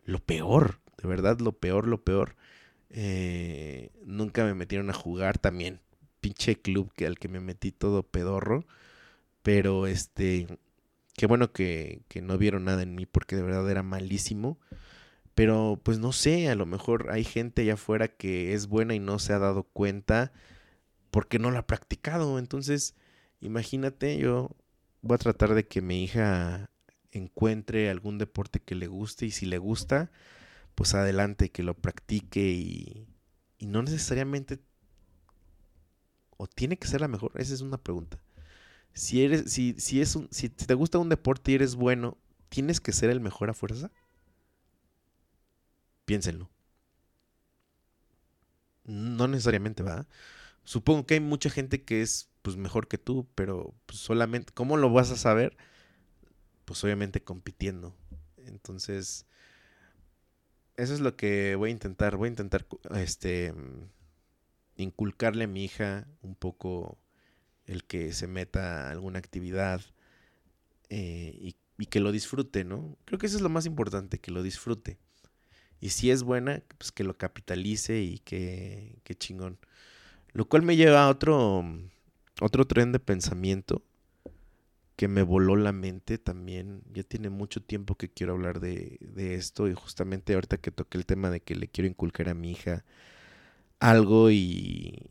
lo 0.05 0.21
peor, 0.21 0.81
de 1.03 1.09
verdad, 1.09 1.41
lo 1.41 1.53
peor, 1.53 1.87
lo 1.89 2.03
peor. 2.05 2.37
Eh, 2.91 3.91
nunca 4.05 4.45
me 4.45 4.55
metieron 4.55 4.91
a 4.91 4.95
jugar 4.95 5.39
también. 5.39 5.81
Pinche 6.21 6.57
club 6.61 6.93
que, 6.95 7.07
al 7.07 7.19
que 7.19 7.29
me 7.29 7.41
metí 7.41 7.73
todo 7.73 8.03
pedorro. 8.03 8.67
Pero 9.43 9.87
este, 9.87 10.47
qué 11.19 11.27
bueno 11.27 11.53
que, 11.53 12.03
que 12.09 12.23
no 12.23 12.39
vieron 12.39 12.65
nada 12.65 12.83
en 12.83 12.95
mí 12.95 13.05
porque 13.05 13.37
de 13.37 13.43
verdad 13.43 13.69
era 13.71 13.83
malísimo. 13.83 14.59
Pero 15.35 15.81
pues 15.85 15.99
no 15.99 16.13
sé, 16.13 16.49
a 16.49 16.55
lo 16.55 16.67
mejor 16.67 17.11
hay 17.11 17.25
gente 17.25 17.63
allá 17.63 17.75
afuera 17.75 18.09
que 18.09 18.55
es 18.55 18.69
buena 18.69 18.95
y 18.95 19.01
no 19.01 19.19
se 19.19 19.33
ha 19.33 19.39
dado 19.39 19.65
cuenta 19.65 20.33
porque 21.11 21.39
no 21.39 21.51
la 21.51 21.61
ha 21.61 21.67
practicado. 21.67 22.39
Entonces, 22.39 22.95
imagínate, 23.41 24.19
yo 24.19 24.57
voy 25.03 25.17
a 25.17 25.19
tratar 25.19 25.55
de 25.55 25.67
que 25.67 25.83
mi 25.83 26.05
hija 26.05 26.71
encuentre 27.13 27.91
algún 27.91 28.19
deporte 28.19 28.61
que 28.61 28.75
le 28.77 28.87
guste 28.87 29.27
y 29.27 29.33
si 29.33 29.47
le 29.47 29.59
gusta, 29.59 30.13
pues 30.77 30.95
adelante, 30.95 31.51
que 31.51 31.65
lo 31.65 31.75
practique 31.75 32.41
y, 32.51 33.09
y 33.59 33.67
no 33.67 33.83
necesariamente 33.83 34.61
o 36.37 36.47
tiene 36.47 36.79
que 36.79 36.89
ser 36.89 37.01
la 37.01 37.09
mejor, 37.09 37.33
esa 37.37 37.55
es 37.55 37.61
una 37.61 37.79
pregunta. 37.79 38.21
Si 38.99 39.23
eres 39.23 39.53
si 39.53 39.75
si 39.79 40.01
es 40.01 40.17
un 40.17 40.29
si 40.33 40.49
te 40.49 40.75
gusta 40.75 40.99
un 40.99 41.09
deporte 41.09 41.53
y 41.53 41.55
eres 41.55 41.77
bueno, 41.77 42.19
¿tienes 42.49 42.81
que 42.81 42.93
ser 42.93 43.11
el 43.11 43.21
mejor 43.21 43.49
a 43.49 43.55
fuerza? 43.55 43.93
Piénsenlo. 46.05 46.51
No 48.85 49.29
necesariamente, 49.29 49.85
va. 49.85 50.09
Supongo 50.65 51.07
que 51.07 51.15
hay 51.15 51.21
mucha 51.21 51.49
gente 51.49 51.85
que 51.85 52.03
es 52.03 52.29
pues 52.43 52.57
mejor 52.57 52.89
que 52.89 52.99
tú, 52.99 53.29
pero 53.37 53.73
pues, 53.87 54.01
solamente, 54.01 54.53
¿cómo 54.53 54.77
lo 54.77 54.91
vas 54.93 55.13
a 55.13 55.17
saber? 55.17 55.57
Pues 56.65 56.83
obviamente 56.83 57.23
compitiendo. 57.23 57.95
Entonces, 58.47 59.27
eso 60.77 60.95
es 60.95 61.01
lo 61.01 61.17
que 61.17 61.55
voy 61.55 61.71
a 61.71 61.73
intentar. 61.73 62.17
Voy 62.17 62.27
a 62.27 62.31
intentar 62.31 62.67
este 62.97 63.55
inculcarle 64.77 65.45
a 65.45 65.49
mi 65.49 65.65
hija 65.65 66.09
un 66.23 66.35
poco 66.35 66.99
el 67.69 67.85
que 67.85 68.13
se 68.13 68.27
meta 68.27 68.89
a 68.89 68.91
alguna 68.91 69.19
actividad 69.19 69.81
eh, 70.89 71.55
y, 71.79 71.87
que 71.87 72.01
lo 72.01 72.11
disfrute, 72.11 72.65
¿no? 72.65 72.97
Creo 73.05 73.21
que 73.21 73.27
eso 73.27 73.37
es 73.37 73.43
lo 73.43 73.49
más 73.49 73.65
importante, 73.65 74.19
que 74.19 74.33
lo 74.33 74.43
disfrute. 74.43 74.99
Y 75.81 75.91
si 75.91 76.11
es 76.11 76.25
buena, 76.25 76.61
pues 76.77 76.91
que 76.91 77.05
lo 77.05 77.17
capitalice 77.17 78.01
y 78.01 78.19
que, 78.19 78.99
que 79.05 79.15
chingón. 79.15 79.59
Lo 80.33 80.49
cual 80.49 80.63
me 80.63 80.75
lleva 80.75 81.05
a 81.05 81.09
otro, 81.09 81.65
otro 82.41 82.67
tren 82.67 82.91
de 82.91 82.99
pensamiento 82.99 83.85
que 84.97 85.07
me 85.07 85.23
voló 85.23 85.55
la 85.55 85.71
mente 85.71 86.19
también. 86.19 86.83
Ya 86.93 87.05
tiene 87.05 87.31
mucho 87.31 87.63
tiempo 87.63 87.95
que 87.95 88.09
quiero 88.09 88.33
hablar 88.33 88.59
de, 88.59 88.99
de, 89.01 89.37
esto 89.37 89.69
y 89.69 89.75
justamente 89.75 90.35
ahorita 90.35 90.59
que 90.59 90.73
toqué 90.73 90.99
el 90.99 91.07
tema 91.07 91.31
de 91.31 91.41
que 91.41 91.55
le 91.55 91.69
quiero 91.69 91.87
inculcar 91.87 92.29
a 92.29 92.35
mi 92.35 92.51
hija 92.51 92.85
algo 93.81 94.31
y, 94.31 95.03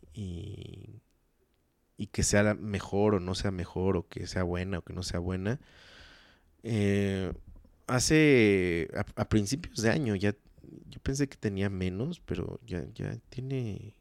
y 1.98 2.08
que 2.08 2.24
sea 2.24 2.54
mejor 2.54 3.16
o 3.16 3.20
no 3.20 3.36
sea 3.36 3.52
mejor 3.52 3.98
o 3.98 4.08
que 4.08 4.28
sea 4.28 4.44
buena 4.44 4.80
o 4.80 4.82
que 4.84 4.94
no 4.94 5.04
sea 5.04 5.20
buena. 5.20 5.60
Eh, 6.64 7.34
hace 7.88 8.90
a, 9.16 9.28
principios 9.30 9.82
de 9.82 9.90
año 9.90 10.16
ya 10.16 10.36
yo 10.90 11.00
pensé 11.02 11.28
que 11.28 11.38
tenía 11.38 11.70
menos, 11.70 12.20
pero 12.20 12.60
ya, 12.66 12.86
ya 12.94 13.18
tiene... 13.30 13.96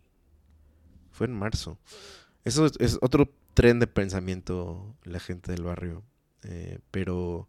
Fue 1.11 1.27
en 1.27 1.33
marzo. 1.33 1.79
Eso 2.45 2.67
es, 2.79 2.99
otro 3.01 3.33
tren 3.55 3.81
de 3.81 3.87
pensamiento 3.87 4.95
la 5.05 5.19
gente 5.19 5.53
del 5.53 5.63
barrio. 5.63 6.03
Eh, 6.43 6.79
pero 6.91 7.49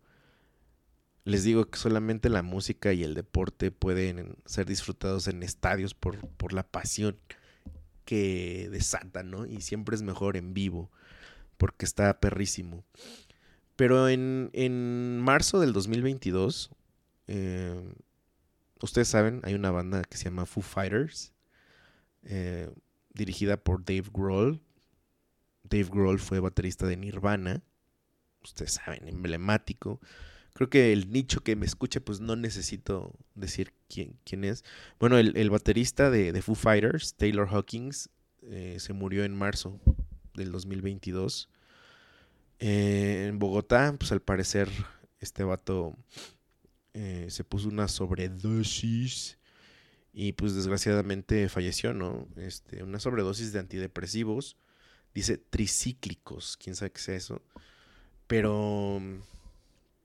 les 1.26 1.44
digo 1.44 1.66
que 1.66 1.78
solamente 1.78 2.30
la 2.30 2.44
música 2.44 2.94
y 2.94 3.04
el 3.04 3.14
deporte 3.14 3.72
pueden 3.72 4.38
ser 4.46 4.66
disfrutados 4.66 5.28
en 5.28 5.44
estadios 5.44 5.94
por, 5.94 6.26
por 6.30 6.54
la 6.54 6.64
pasión 6.64 7.18
que 8.08 8.70
desatan, 8.72 9.30
¿no? 9.30 9.46
Y 9.46 9.60
siempre 9.60 9.94
es 9.94 10.02
mejor 10.02 10.38
en 10.38 10.54
vivo, 10.54 10.90
porque 11.58 11.86
está 11.86 12.20
perrísimo. 12.22 12.86
Pero 13.76 14.08
en, 14.08 14.50
en 14.54 15.20
marzo 15.20 15.60
del 15.60 15.74
2022, 15.74 16.72
eh, 17.28 17.94
ustedes 18.82 19.10
saben, 19.10 19.42
hay 19.44 19.54
una 19.54 19.72
banda 19.72 20.04
que 20.04 20.18
se 20.18 20.24
llama 20.24 20.46
Foo 20.46 20.64
Fighters, 20.64 21.34
eh, 22.24 22.72
dirigida 23.14 23.58
por 23.58 23.84
Dave 23.84 24.06
Grohl. 24.12 24.62
Dave 25.64 25.90
Grohl 25.92 26.20
fue 26.20 26.40
baterista 26.40 26.88
de 26.88 26.96
Nirvana, 26.96 27.62
ustedes 28.42 28.72
saben, 28.72 29.06
emblemático. 29.10 30.00
Creo 30.58 30.72
que 30.72 30.92
el 30.92 31.12
nicho 31.12 31.42
que 31.44 31.56
me 31.56 31.68
escucha, 31.68 32.00
pues 32.00 32.20
no 32.20 32.36
necesito 32.36 33.14
decir 33.36 33.74
quién, 33.88 34.18
quién 34.24 34.44
es. 34.44 34.64
Bueno, 35.00 35.20
el, 35.20 35.38
el 35.38 35.52
baterista 35.52 36.10
de, 36.10 36.32
de, 36.32 36.42
Foo 36.42 36.56
Fighters, 36.56 37.14
Taylor 37.14 37.48
Hawkins, 37.48 38.10
eh, 38.42 38.78
se 38.80 38.94
murió 38.94 39.24
en 39.24 39.36
marzo 39.36 39.80
del 40.34 40.52
2022. 40.52 41.48
Eh, 42.58 43.28
en 43.30 43.38
Bogotá, 43.38 43.94
pues 44.00 44.12
al 44.12 44.24
parecer 44.24 44.68
este 45.20 45.44
vato 45.44 45.96
eh, 46.96 47.28
se 47.30 47.44
puso 47.44 47.70
una 47.70 47.88
sobredosis 47.88 49.38
y 50.12 50.32
pues 50.32 50.56
desgraciadamente 50.56 51.50
falleció, 51.50 51.94
¿no? 51.94 52.28
Este, 52.36 52.82
una 52.82 53.00
sobredosis 53.00 53.54
de 53.54 53.60
antidepresivos, 53.60 54.58
dice 55.14 55.38
tricíclicos, 55.38 56.58
quién 56.58 56.76
sabe 56.76 56.94
qué 56.94 57.00
sea 57.00 57.16
eso, 57.16 57.44
pero 58.26 59.00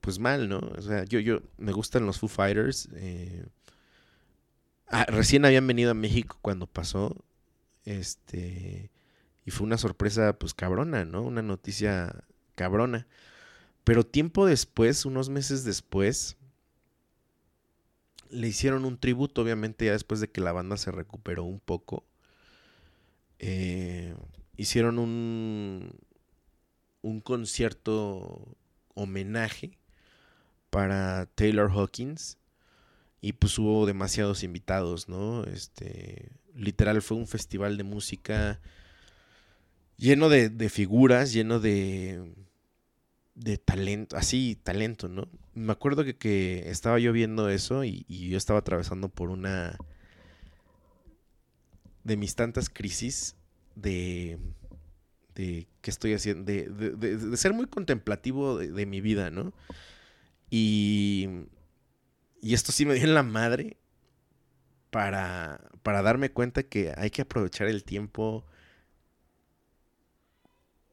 pues 0.03 0.19
mal, 0.19 0.49
¿no? 0.49 0.59
O 0.59 0.81
sea, 0.81 1.05
yo, 1.05 1.21
yo 1.21 1.41
me 1.57 1.71
gustan 1.71 2.05
los 2.05 2.19
Foo 2.19 2.27
Fighters. 2.27 2.89
Eh, 2.95 3.45
ah, 4.89 5.05
recién 5.05 5.45
habían 5.45 5.65
venido 5.65 5.91
a 5.91 5.93
México 5.93 6.37
cuando 6.41 6.67
pasó, 6.67 7.23
este, 7.85 8.91
y 9.45 9.51
fue 9.51 9.65
una 9.65 9.77
sorpresa 9.77 10.37
pues 10.37 10.53
cabrona, 10.53 11.05
¿no? 11.05 11.21
Una 11.21 11.41
noticia 11.41 12.25
cabrona. 12.55 13.07
Pero 13.85 14.05
tiempo 14.05 14.45
después, 14.45 15.05
unos 15.05 15.29
meses 15.29 15.63
después, 15.63 16.35
le 18.29 18.49
hicieron 18.49 18.83
un 18.83 18.97
tributo, 18.99 19.41
obviamente, 19.41 19.85
ya 19.85 19.93
después 19.93 20.19
de 20.19 20.29
que 20.29 20.41
la 20.41 20.51
banda 20.51 20.75
se 20.75 20.91
recuperó 20.91 21.45
un 21.45 21.61
poco. 21.61 22.03
Eh, 23.39 24.15
hicieron 24.57 24.99
un, 24.99 25.97
un 27.01 27.21
concierto 27.21 28.57
homenaje 28.95 29.77
para 30.73 31.27
Taylor 31.35 31.71
Hawkins. 31.71 32.37
Y 33.21 33.33
pues 33.33 33.57
hubo 33.57 33.85
demasiados 33.85 34.43
invitados, 34.43 35.07
¿no? 35.07 35.43
Este. 35.45 36.31
Literal 36.55 37.01
fue 37.01 37.17
un 37.17 37.27
festival 37.27 37.77
de 37.77 37.83
música 37.83 38.59
lleno 39.97 40.29
de, 40.29 40.49
de 40.49 40.69
figuras, 40.69 41.31
lleno 41.31 41.59
de 41.59 42.33
de 43.35 43.57
talento, 43.57 44.15
así, 44.15 44.57
talento, 44.61 45.07
¿no? 45.07 45.27
Me 45.53 45.71
acuerdo 45.71 46.03
que, 46.03 46.15
que 46.15 46.69
estaba 46.69 46.99
yo 46.99 47.11
viendo 47.11 47.49
eso 47.49 47.83
y, 47.83 48.05
yo 48.07 48.37
estaba 48.37 48.59
atravesando 48.59 49.09
por 49.09 49.29
una 49.29 49.77
de 52.03 52.17
mis 52.17 52.35
tantas 52.35 52.69
crisis 52.69 53.35
de, 53.75 54.37
de 55.35 55.67
qué 55.81 55.89
estoy 55.89 56.13
haciendo, 56.13 56.43
de, 56.43 56.69
de 56.69 57.37
ser 57.37 57.53
muy 57.53 57.65
contemplativo 57.65 58.57
de, 58.57 58.85
mi 58.85 59.01
vida, 59.01 59.31
¿no? 59.31 59.53
Y, 60.55 61.27
y 62.39 62.53
esto 62.53 62.71
sí 62.71 62.85
me 62.85 62.93
dio 62.93 63.05
en 63.05 63.15
la 63.15 63.23
madre 63.23 63.75
para, 64.91 65.59
para 65.81 66.03
darme 66.03 66.29
cuenta 66.31 66.61
que 66.61 66.93
hay 66.95 67.09
que 67.09 67.23
aprovechar 67.23 67.67
el 67.67 67.83
tiempo. 67.83 68.45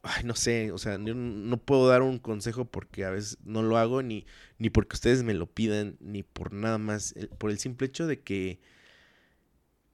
Ay, 0.02 0.24
no 0.24 0.34
sé, 0.34 0.72
o 0.72 0.78
sea, 0.78 0.98
yo 0.98 1.14
no 1.14 1.58
puedo 1.58 1.86
dar 1.88 2.00
un 2.00 2.18
consejo 2.18 2.64
porque 2.64 3.04
a 3.04 3.10
veces 3.10 3.36
no 3.44 3.62
lo 3.62 3.76
hago, 3.76 4.02
ni, 4.02 4.24
ni 4.56 4.70
porque 4.70 4.94
ustedes 4.94 5.24
me 5.24 5.34
lo 5.34 5.44
pidan, 5.46 5.98
ni 6.00 6.22
por 6.22 6.54
nada 6.54 6.78
más, 6.78 7.14
por 7.36 7.50
el 7.50 7.58
simple 7.58 7.88
hecho 7.88 8.06
de 8.06 8.22
que, 8.22 8.60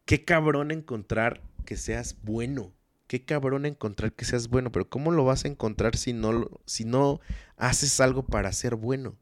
qué 0.04 0.24
cabrón 0.24 0.70
encontrar 0.70 1.42
que 1.64 1.76
seas 1.76 2.18
bueno, 2.22 2.72
qué 3.08 3.24
cabrón 3.24 3.66
encontrar 3.66 4.12
que 4.12 4.24
seas 4.26 4.48
bueno, 4.48 4.70
pero 4.70 4.88
¿cómo 4.88 5.10
lo 5.10 5.24
vas 5.24 5.44
a 5.44 5.48
encontrar 5.48 5.96
si 5.96 6.12
no, 6.12 6.48
si 6.66 6.84
no 6.84 7.20
haces 7.56 7.98
algo 8.00 8.24
para 8.24 8.52
ser 8.52 8.76
bueno 8.76 9.16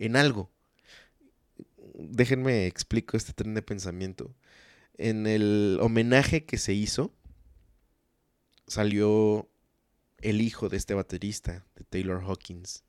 en 0.00 0.16
algo? 0.16 0.50
Déjenme 1.94 2.66
explico 2.66 3.16
este 3.16 3.32
tren 3.32 3.54
de 3.54 3.62
pensamiento. 3.62 4.34
En 4.96 5.26
el 5.26 5.78
homenaje 5.80 6.44
que 6.44 6.58
se 6.58 6.72
hizo, 6.72 7.14
salió 8.66 9.48
el 10.18 10.40
hijo 10.40 10.68
de 10.68 10.76
este 10.76 10.94
baterista, 10.94 11.64
de 11.76 11.84
Taylor 11.84 12.22
Hawkins. 12.24 12.84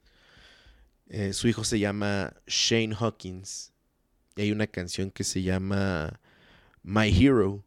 Eh, 1.08 1.34
su 1.34 1.47
hijo 1.47 1.63
se 1.63 1.80
llama 1.80 2.34
Shane 2.47 2.95
Hawkins, 2.95 3.74
Y 4.38 4.43
hay 4.43 4.52
una 4.52 4.67
canción 4.67 5.12
que 5.12 5.24
se 5.26 5.41
llama 5.41 6.19
My 6.84 7.10
Hero, 7.10 7.63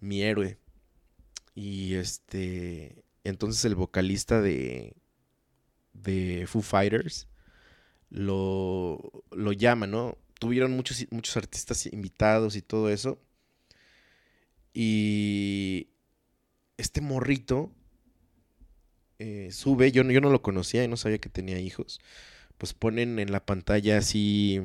mi 0.00 0.22
héroe. 0.22 0.58
Y 1.54 1.94
este, 1.94 3.04
entonces 3.24 3.64
el 3.64 3.74
vocalista 3.74 4.40
de, 4.40 4.96
de 5.92 6.46
Foo 6.46 6.62
Fighters 6.62 7.29
lo, 8.10 9.24
lo 9.32 9.52
llama, 9.52 9.86
¿no? 9.86 10.18
Tuvieron 10.38 10.72
muchos, 10.72 11.06
muchos 11.10 11.36
artistas 11.36 11.86
invitados 11.86 12.56
y 12.56 12.62
todo 12.62 12.90
eso. 12.90 13.18
Y 14.72 15.88
este 16.76 17.00
morrito 17.00 17.72
eh, 19.18 19.50
sube, 19.52 19.92
yo, 19.92 20.02
yo 20.04 20.20
no 20.20 20.30
lo 20.30 20.42
conocía 20.42 20.84
y 20.84 20.88
no 20.88 20.96
sabía 20.96 21.18
que 21.18 21.28
tenía 21.28 21.58
hijos. 21.60 22.00
Pues 22.58 22.74
ponen 22.74 23.18
en 23.18 23.32
la 23.32 23.44
pantalla 23.44 23.98
así 23.98 24.60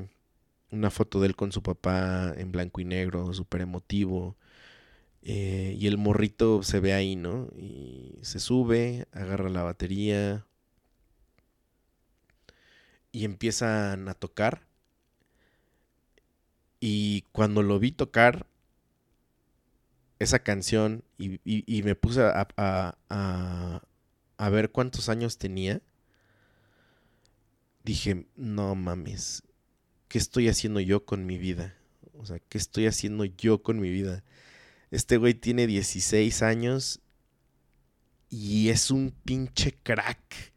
una 0.72 0.92
foto 0.92 1.20
de 1.22 1.28
él 1.28 1.36
con 1.36 1.52
su 1.52 1.64
papá 1.64 2.34
en 2.38 2.52
blanco 2.52 2.82
y 2.82 2.86
negro, 2.86 3.34
súper 3.34 3.62
emotivo. 3.62 4.38
Eh, 5.24 5.76
y 5.80 5.88
el 5.88 5.98
morrito 5.98 6.64
se 6.64 6.80
ve 6.80 6.94
ahí, 6.94 7.16
¿no? 7.16 7.50
Y 7.58 8.20
se 8.22 8.40
sube, 8.40 9.08
agarra 9.12 9.50
la 9.50 9.64
batería. 9.64 10.46
Y 13.16 13.24
empiezan 13.24 14.10
a 14.10 14.14
tocar. 14.14 14.68
Y 16.82 17.22
cuando 17.32 17.64
lo 17.64 17.80
vi 17.80 17.94
tocar 17.94 18.46
esa 20.20 20.40
canción 20.40 21.02
y, 21.18 21.40
me 21.84 21.96
puse 21.96 22.24
a, 22.24 22.46
a, 22.58 23.82
a 24.38 24.50
ver 24.50 24.70
cuántos 24.70 25.08
años 25.08 25.38
tenía, 25.38 25.82
dije, 27.86 28.28
no 28.36 28.76
mames, 28.76 29.44
¿qué 30.10 30.18
estoy 30.18 30.50
haciendo 30.50 30.82
yo 30.82 31.06
con 31.06 31.26
mi 31.26 31.38
vida? 31.38 31.74
O 32.18 32.26
sea, 32.26 32.40
¿qué 32.50 32.58
estoy 32.58 32.86
haciendo 32.86 33.24
yo 33.24 33.64
con 33.64 33.80
mi 33.80 33.92
vida? 33.92 34.26
Este 34.92 35.16
güey 35.16 35.36
tiene 35.36 35.68
16 35.68 36.42
años 36.42 37.00
y 38.30 38.68
es 38.68 38.92
un 38.92 39.12
pinche 39.24 39.78
crack. 39.84 40.55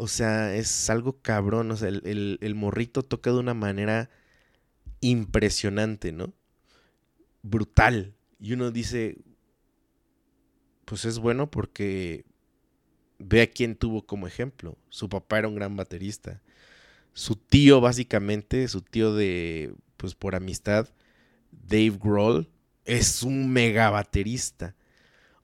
O 0.00 0.06
sea, 0.06 0.54
es 0.54 0.90
algo 0.90 1.20
cabrón. 1.20 1.70
O 1.70 1.76
sea, 1.76 1.88
el, 1.88 2.54
morrito 2.54 3.02
toca 3.02 3.30
de 3.30 3.38
una 3.38 3.54
manera 3.54 4.10
impresionante, 5.00 6.12
¿no? 6.12 6.32
Brutal. 7.42 8.14
Y 8.38 8.52
uno 8.52 8.70
dice, 8.70 9.18
pues 10.84 11.04
es 11.04 11.18
bueno 11.18 11.50
porque 11.50 12.24
ve 13.18 13.42
a 13.42 13.46
quién 13.48 13.74
tuvo 13.74 14.06
como 14.06 14.26
ejemplo. 14.26 14.78
Su 14.88 15.08
papá 15.08 15.38
era 15.40 15.48
un 15.48 15.56
gran 15.56 15.76
baterista 15.76 16.40
su 17.18 17.34
tío 17.34 17.80
básicamente, 17.80 18.68
su 18.68 18.80
tío 18.80 19.12
de, 19.12 19.74
pues 19.96 20.14
por 20.14 20.36
amistad, 20.36 20.88
Dave 21.50 21.98
Grohl, 22.00 22.48
es 22.84 23.24
un 23.24 23.52
mega 23.52 23.90
baterista. 23.90 24.76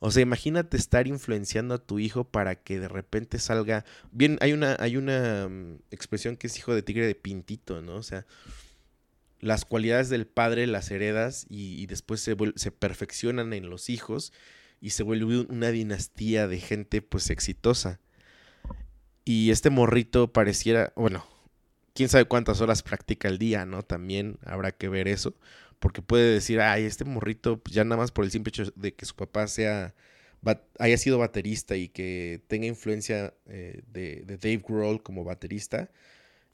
O 0.06 0.10
sea, 0.10 0.20
imagínate 0.20 0.76
estar 0.76 1.06
influenciando 1.06 1.72
a 1.72 1.78
tu 1.78 1.98
hijo 1.98 2.24
para 2.24 2.56
que 2.56 2.78
de 2.78 2.88
repente 2.88 3.38
salga. 3.38 3.86
Bien, 4.12 4.36
hay 4.42 4.52
una, 4.52 4.76
hay 4.78 4.98
una 4.98 5.48
mm, 5.48 5.78
expresión 5.90 6.36
que 6.36 6.48
es 6.48 6.58
hijo 6.58 6.74
de 6.74 6.82
tigre 6.82 7.06
de 7.06 7.14
pintito, 7.14 7.80
¿no? 7.80 7.94
O 7.94 8.02
sea, 8.02 8.26
las 9.40 9.64
cualidades 9.64 10.10
del 10.10 10.26
padre 10.26 10.66
las 10.66 10.90
heredas 10.90 11.46
y, 11.48 11.86
después 11.86 12.20
se, 12.20 12.36
se, 12.54 12.70
perfeccionan 12.70 13.54
en 13.54 13.70
los 13.70 13.88
hijos 13.88 14.34
y 14.78 14.90
se 14.90 15.04
vuelve 15.04 15.46
una 15.48 15.70
dinastía 15.70 16.48
de 16.48 16.60
gente 16.60 17.00
pues 17.00 17.30
exitosa. 17.30 17.98
Y 19.24 19.52
este 19.52 19.70
morrito 19.70 20.30
pareciera, 20.30 20.92
bueno, 20.96 21.26
quién 21.94 22.10
sabe 22.10 22.26
cuántas 22.26 22.60
horas 22.60 22.82
practica 22.82 23.28
el 23.28 23.38
día, 23.38 23.64
¿no? 23.64 23.82
También 23.82 24.38
habrá 24.44 24.72
que 24.72 24.90
ver 24.90 25.08
eso, 25.08 25.34
porque 25.78 26.02
puede 26.02 26.32
decir, 26.34 26.60
ay, 26.60 26.84
este 26.84 27.04
morrito, 27.04 27.58
pues 27.58 27.74
ya 27.74 27.84
nada 27.84 27.96
más 27.96 28.12
por 28.12 28.24
el 28.24 28.30
simple 28.30 28.50
hecho 28.50 28.72
de 28.76 28.94
que 28.94 29.06
su 29.06 29.14
papá 29.14 29.46
sea, 29.46 29.94
haya 30.78 30.98
sido 30.98 31.18
baterista 31.18 31.76
y 31.76 31.88
que 31.88 32.42
tenga 32.48 32.66
influencia 32.66 33.34
eh, 33.46 33.82
de, 33.86 34.22
de, 34.26 34.36
Dave 34.36 34.62
Grohl 34.66 35.02
como 35.02 35.24
baterista, 35.24 35.90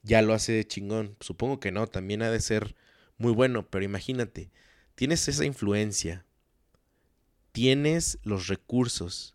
ya 0.02 0.22
lo 0.22 0.35
hace 0.35 0.64
chingón. 0.66 1.16
Supongo 1.20 1.61
que 1.61 1.72
no, 1.72 1.87
también 1.87 2.22
ha 2.22 2.30
de 2.30 2.40
ser 2.40 2.76
muy 3.18 3.33
bueno, 3.33 3.68
pero 3.68 3.85
imagínate, 3.85 4.50
tienes 4.94 5.26
esa 5.28 5.44
influencia, 5.44 6.24
tienes 7.52 8.18
los 8.22 8.48
recursos 8.48 9.35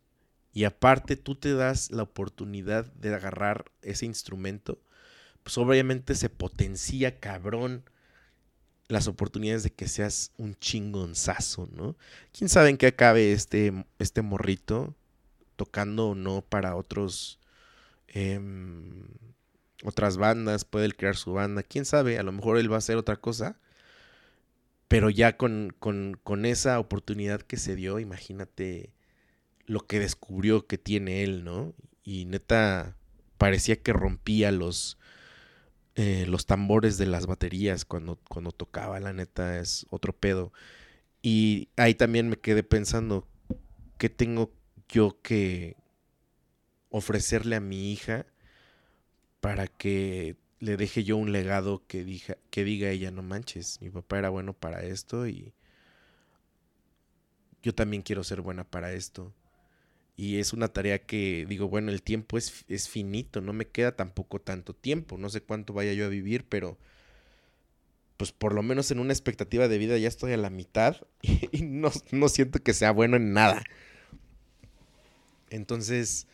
y 0.54 0.64
aparte 0.64 1.18
tú 1.18 1.36
te 1.36 1.54
das 1.54 1.92
la 1.92 2.04
oportunidad 2.04 2.86
de 2.94 3.14
agarrar 3.14 3.66
ese 3.82 4.06
instrumento 4.06 4.82
pues 5.46 5.60
obviamente 5.60 6.16
se 6.16 6.30
potencia 6.30 7.20
cabrón 7.20 7.88
las 8.88 9.08
oportunidades 9.08 9.64
de 9.64 9.72
que 9.72 9.88
seas 9.88 10.32
un 10.38 10.56
chingonzazo, 10.56 11.68
¿no? 11.72 11.96
¿Quién 12.32 12.50
sabe 12.50 12.70
en 12.70 12.78
qué 12.78 12.88
acabe 12.88 13.32
este, 13.32 13.86
este 14.00 14.22
morrito 14.22 14.96
tocando 15.56 16.10
o 16.10 16.16
no 16.16 16.42
para 16.42 16.76
otros... 16.76 17.40
Em, 18.08 19.08
otras 19.84 20.18
bandas, 20.18 20.66
puede 20.66 20.86
él 20.86 20.96
crear 20.96 21.16
su 21.16 21.34
banda, 21.34 21.62
quién 21.62 21.86
sabe, 21.86 22.18
a 22.18 22.24
lo 22.24 22.32
mejor 22.32 22.58
él 22.58 22.72
va 22.72 22.76
a 22.76 22.80
hacer 22.80 22.98
otra 22.98 23.18
cosa, 23.18 23.60
pero 24.88 25.10
ya 25.10 25.38
con, 25.38 25.76
con, 25.80 26.18
con 26.24 26.46
esa 26.46 26.80
oportunidad 26.80 27.42
que 27.42 27.58
se 27.58 27.76
dio, 27.76 28.00
imagínate 28.00 28.94
lo 29.66 29.82
que 29.82 30.00
descubrió 30.00 30.68
que 30.68 30.78
tiene 30.78 31.24
él, 31.24 31.44
¿no? 31.44 31.74
Y 32.04 32.26
neta, 32.26 32.96
parecía 33.38 33.82
que 33.82 33.94
rompía 33.94 34.52
los, 34.52 34.98
eh, 35.96 36.26
los 36.28 36.46
tambores 36.46 36.98
de 36.98 37.06
las 37.06 37.26
baterías 37.28 37.86
cuando, 37.86 38.20
cuando 38.30 38.52
tocaba, 38.52 39.00
la 39.00 39.14
neta, 39.14 39.60
es 39.60 39.86
otro 39.90 40.14
pedo. 40.14 40.52
Y 41.22 41.70
ahí 41.78 41.96
también 41.96 42.30
me 42.30 42.38
quedé 42.38 42.64
pensando, 42.64 43.28
¿qué 43.98 44.10
tengo 44.10 44.52
yo 44.90 45.20
que 45.22 45.78
ofrecerle 46.90 47.56
a 47.56 47.60
mi 47.60 47.92
hija 47.92 48.26
para 49.42 49.68
que 49.68 50.38
le 50.60 50.78
deje 50.78 51.04
yo 51.04 51.18
un 51.18 51.32
legado 51.32 51.84
que, 51.88 52.22
que 52.50 52.64
diga 52.64 52.90
ella, 52.90 53.12
no 53.12 53.22
manches, 53.24 53.82
mi 53.82 53.90
papá 53.90 54.18
era 54.20 54.30
bueno 54.30 54.54
para 54.54 54.84
esto 54.84 55.28
y 55.28 55.54
yo 57.62 57.74
también 57.74 58.04
quiero 58.04 58.24
ser 58.24 58.42
buena 58.42 58.64
para 58.64 58.94
esto. 58.94 59.34
Y 60.18 60.38
es 60.40 60.54
una 60.54 60.70
tarea 60.70 61.00
que 61.00 61.46
digo, 61.48 61.68
bueno, 61.68 61.92
el 61.92 62.02
tiempo 62.02 62.38
es, 62.38 62.64
es 62.70 62.88
finito, 62.88 63.42
no 63.42 63.52
me 63.52 63.68
queda 63.68 63.96
tampoco 63.96 64.40
tanto 64.40 64.74
tiempo, 64.74 65.18
no 65.18 65.30
sé 65.30 65.42
cuánto 65.42 65.74
vaya 65.74 65.94
yo 65.94 66.06
a 66.06 66.10
vivir, 66.10 66.46
pero 66.48 66.78
pues 68.18 68.32
por 68.32 68.54
lo 68.54 68.64
menos 68.64 68.92
en 68.92 69.00
una 69.00 69.14
expectativa 69.14 69.68
de 69.68 69.78
vida 69.78 69.98
ya 69.98 70.08
estoy 70.08 70.32
a 70.34 70.38
la 70.38 70.50
mitad 70.50 70.98
y 71.22 71.64
no, 71.64 71.92
no 72.12 72.30
siento 72.30 72.64
que 72.64 72.74
sea 72.74 72.92
bueno 72.92 73.18
en 73.18 73.34
nada. 73.34 73.64
Entonces, 75.50 76.28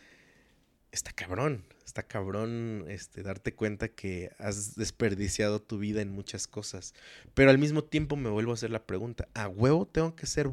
está 0.92 1.12
cabrón, 1.12 1.66
está 1.86 2.04
cabrón 2.04 2.86
este, 2.88 3.24
darte 3.24 3.54
cuenta 3.54 3.90
que 3.90 4.32
has 4.38 4.76
desperdiciado 4.76 5.62
tu 5.62 5.78
vida 5.78 6.02
en 6.02 6.12
muchas 6.12 6.48
cosas. 6.48 6.94
Pero 7.34 7.50
al 7.50 7.58
mismo 7.58 7.84
tiempo 7.84 8.16
me 8.16 8.30
vuelvo 8.30 8.52
a 8.52 8.56
hacer 8.56 8.70
la 8.70 8.86
pregunta, 8.86 9.28
¿a 9.34 9.48
huevo 9.48 9.86
tengo 9.88 10.16
que 10.16 10.28
ser 10.28 10.50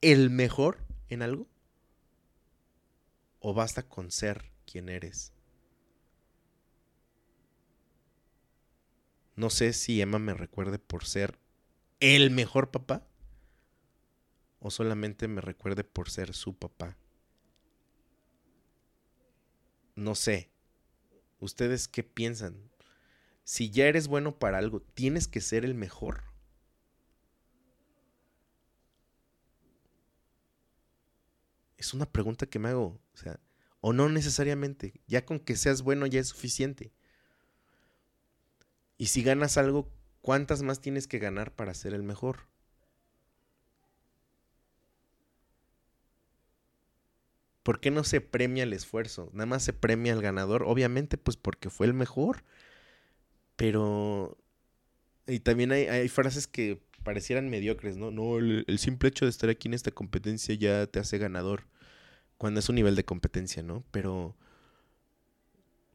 el 0.00 0.30
mejor 0.30 0.78
en 1.08 1.22
algo? 1.22 1.46
¿O 3.40 3.54
basta 3.54 3.88
con 3.88 4.10
ser 4.10 4.52
quien 4.66 4.88
eres? 4.88 5.32
No 9.36 9.50
sé 9.50 9.72
si 9.72 10.00
Emma 10.00 10.18
me 10.18 10.34
recuerde 10.34 10.78
por 10.78 11.04
ser 11.04 11.38
el 12.00 12.30
mejor 12.30 12.70
papá 12.70 13.06
o 14.60 14.70
solamente 14.70 15.28
me 15.28 15.40
recuerde 15.40 15.84
por 15.84 16.10
ser 16.10 16.34
su 16.34 16.56
papá. 16.56 16.96
No 19.94 20.14
sé. 20.14 20.50
¿Ustedes 21.40 21.86
qué 21.86 22.02
piensan? 22.02 22.70
Si 23.44 23.70
ya 23.70 23.86
eres 23.86 24.08
bueno 24.08 24.38
para 24.38 24.58
algo, 24.58 24.80
tienes 24.80 25.28
que 25.28 25.40
ser 25.40 25.64
el 25.64 25.74
mejor. 25.74 26.24
Es 31.78 31.94
una 31.94 32.06
pregunta 32.06 32.46
que 32.46 32.58
me 32.58 32.68
hago. 32.68 33.00
O 33.14 33.16
sea, 33.16 33.40
o 33.80 33.92
no 33.92 34.08
necesariamente. 34.08 35.00
Ya 35.06 35.24
con 35.24 35.38
que 35.38 35.56
seas 35.56 35.82
bueno 35.82 36.06
ya 36.06 36.20
es 36.20 36.28
suficiente. 36.28 36.92
Y 38.98 39.06
si 39.06 39.22
ganas 39.22 39.56
algo, 39.56 39.90
¿cuántas 40.20 40.62
más 40.62 40.80
tienes 40.80 41.06
que 41.06 41.18
ganar 41.18 41.54
para 41.54 41.72
ser 41.72 41.94
el 41.94 42.02
mejor? 42.02 42.48
¿Por 47.62 47.80
qué 47.80 47.90
no 47.90 48.02
se 48.02 48.20
premia 48.20 48.64
el 48.64 48.72
esfuerzo? 48.72 49.30
Nada 49.32 49.46
más 49.46 49.62
se 49.62 49.72
premia 49.72 50.14
al 50.14 50.22
ganador. 50.22 50.64
Obviamente, 50.64 51.16
pues 51.18 51.36
porque 51.36 51.70
fue 51.70 51.86
el 51.86 51.94
mejor. 51.94 52.42
Pero... 53.56 54.38
Y 55.26 55.40
también 55.40 55.72
hay, 55.72 56.08
frases 56.08 56.46
que 56.46 56.80
parecieran 57.04 57.48
mediocres, 57.50 57.96
¿no? 57.96 58.10
No, 58.10 58.38
el 58.38 58.78
simple 58.78 59.08
hecho 59.10 59.24
de 59.26 59.30
estar 59.30 59.50
aquí 59.50 59.68
en 59.68 59.74
esta 59.74 59.90
competencia 59.90 60.54
ya 60.54 60.86
te 60.86 60.98
hace 61.00 61.18
ganador 61.18 61.64
cuando 62.38 62.60
es 62.60 62.68
un 62.68 62.76
nivel 62.76 62.96
de 62.96 63.04
competencia, 63.04 63.62
¿no? 63.62 63.84
Pero, 63.92 64.36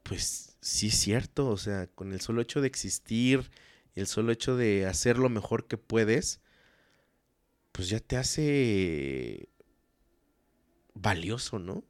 pues 0.03 0.57
sí 0.61 0.87
es 0.87 0.95
cierto, 0.95 1.47
o 1.49 1.57
sea, 1.57 1.87
con 1.87 2.13
el 2.13 2.21
solo 2.21 2.41
hecho 2.41 2.61
de 2.61 2.67
existir 2.67 3.49
Y 3.95 4.01
el 4.01 4.07
solo 4.07 4.31
hecho 4.31 4.55
de 4.57 4.85
hacer 4.87 5.17
lo 5.19 5.29
mejor 5.29 5.67
que 5.67 5.77
puedes, 5.77 6.41
pues 7.71 7.89
ya 7.89 7.99
te 7.99 8.17
hace 8.17 9.49
valioso, 10.95 11.59
¿no? 11.59 11.83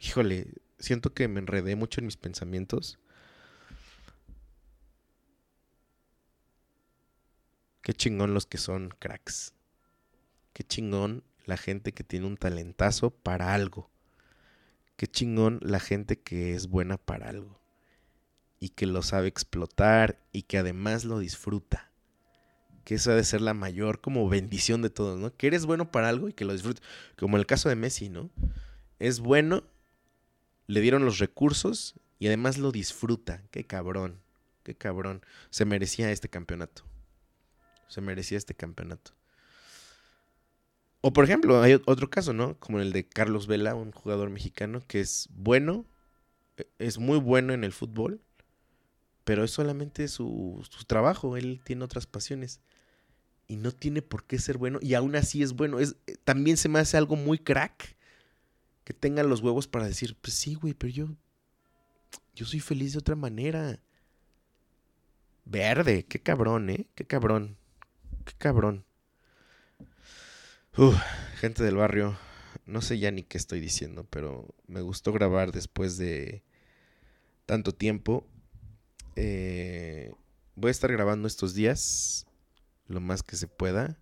Híjole, 0.00 0.54
siento 0.78 1.12
que 1.14 1.28
me 1.28 1.40
enredé 1.40 1.76
mucho 1.76 2.00
en 2.00 2.06
mis 2.06 2.16
pensamientos. 2.16 2.98
Qué 7.86 7.94
chingón 7.94 8.34
los 8.34 8.46
que 8.46 8.58
son 8.58 8.92
cracks. 8.98 9.54
Qué 10.52 10.64
chingón 10.64 11.22
la 11.44 11.56
gente 11.56 11.92
que 11.92 12.02
tiene 12.02 12.26
un 12.26 12.36
talentazo 12.36 13.10
para 13.10 13.54
algo. 13.54 13.92
Qué 14.96 15.06
chingón 15.06 15.60
la 15.62 15.78
gente 15.78 16.18
que 16.18 16.56
es 16.56 16.66
buena 16.66 16.96
para 16.96 17.28
algo. 17.28 17.60
Y 18.58 18.70
que 18.70 18.86
lo 18.86 19.02
sabe 19.02 19.28
explotar 19.28 20.20
y 20.32 20.42
que 20.42 20.58
además 20.58 21.04
lo 21.04 21.20
disfruta. 21.20 21.92
Que 22.82 22.96
eso 22.96 23.12
ha 23.12 23.14
de 23.14 23.22
ser 23.22 23.40
la 23.40 23.54
mayor 23.54 24.00
como 24.00 24.28
bendición 24.28 24.82
de 24.82 24.90
todos, 24.90 25.20
¿no? 25.20 25.36
Que 25.36 25.46
eres 25.46 25.64
bueno 25.64 25.92
para 25.92 26.08
algo 26.08 26.28
y 26.28 26.32
que 26.32 26.44
lo 26.44 26.54
disfrutes. 26.54 26.82
Como 27.16 27.36
el 27.36 27.46
caso 27.46 27.68
de 27.68 27.76
Messi, 27.76 28.08
¿no? 28.08 28.30
Es 28.98 29.20
bueno, 29.20 29.62
le 30.66 30.80
dieron 30.80 31.04
los 31.04 31.20
recursos 31.20 31.94
y 32.18 32.26
además 32.26 32.58
lo 32.58 32.72
disfruta. 32.72 33.44
Qué 33.52 33.64
cabrón, 33.64 34.20
qué 34.64 34.74
cabrón. 34.74 35.24
Se 35.50 35.64
merecía 35.64 36.10
este 36.10 36.28
campeonato 36.28 36.84
se 37.88 38.00
merecía 38.00 38.38
este 38.38 38.54
campeonato. 38.54 39.12
O 41.00 41.12
por 41.12 41.24
ejemplo, 41.24 41.62
hay 41.62 41.80
otro 41.86 42.10
caso, 42.10 42.32
¿no? 42.32 42.58
Como 42.58 42.80
el 42.80 42.92
de 42.92 43.08
Carlos 43.08 43.46
Vela, 43.46 43.74
un 43.74 43.92
jugador 43.92 44.30
mexicano 44.30 44.82
que 44.86 45.00
es 45.00 45.28
bueno, 45.32 45.86
e, 46.56 46.68
es 46.78 46.98
muy 46.98 47.18
bueno 47.18 47.52
en 47.52 47.64
el 47.64 47.72
fútbol, 47.72 48.20
pero 49.24 49.44
es 49.44 49.50
solamente 49.50 50.08
su, 50.08 50.66
su 50.68 50.84
trabajo, 50.84 51.36
él 51.36 51.60
tiene 51.64 51.84
otras 51.84 52.06
pasiones 52.06 52.60
y 53.48 53.56
no 53.56 53.72
tiene 53.72 54.02
por 54.02 54.24
qué 54.24 54.38
ser 54.38 54.58
bueno 54.58 54.78
y 54.82 54.94
aún 54.94 55.16
así 55.16 55.42
es 55.42 55.52
bueno. 55.52 55.78
Es, 55.78 55.96
eh, 56.06 56.16
también 56.24 56.56
se 56.56 56.68
me 56.68 56.78
hace 56.78 56.96
algo 56.96 57.16
muy 57.16 57.38
crack 57.38 57.96
que 58.84 58.92
tengan 58.94 59.28
los 59.28 59.40
huevos 59.40 59.66
para 59.66 59.86
decir, 59.86 60.16
pues 60.20 60.34
sí, 60.34 60.54
güey, 60.54 60.74
pero 60.74 60.92
yo, 60.92 61.08
yo 62.34 62.46
soy 62.46 62.60
feliz 62.60 62.92
de 62.92 62.98
otra 62.98 63.16
manera. 63.16 63.80
Verde, 65.44 66.04
qué 66.04 66.20
cabrón, 66.20 66.70
¿eh? 66.70 66.86
Qué 66.94 67.04
cabrón. 67.04 67.56
Qué 68.26 68.34
cabrón. 68.38 68.84
gente 71.36 71.62
del 71.62 71.76
barrio, 71.76 72.18
no 72.66 72.82
sé 72.82 72.98
ya 72.98 73.12
ni 73.12 73.22
qué 73.22 73.38
estoy 73.38 73.60
diciendo, 73.60 74.04
pero 74.10 74.52
me 74.66 74.80
gustó 74.80 75.12
grabar 75.12 75.52
después 75.52 75.96
de 75.96 76.42
tanto 77.46 77.72
tiempo. 77.72 78.26
Eh, 79.14 80.12
voy 80.56 80.68
a 80.68 80.72
estar 80.72 80.90
grabando 80.90 81.28
estos 81.28 81.54
días 81.54 82.26
lo 82.88 83.00
más 83.00 83.22
que 83.22 83.36
se 83.36 83.46
pueda. 83.46 83.96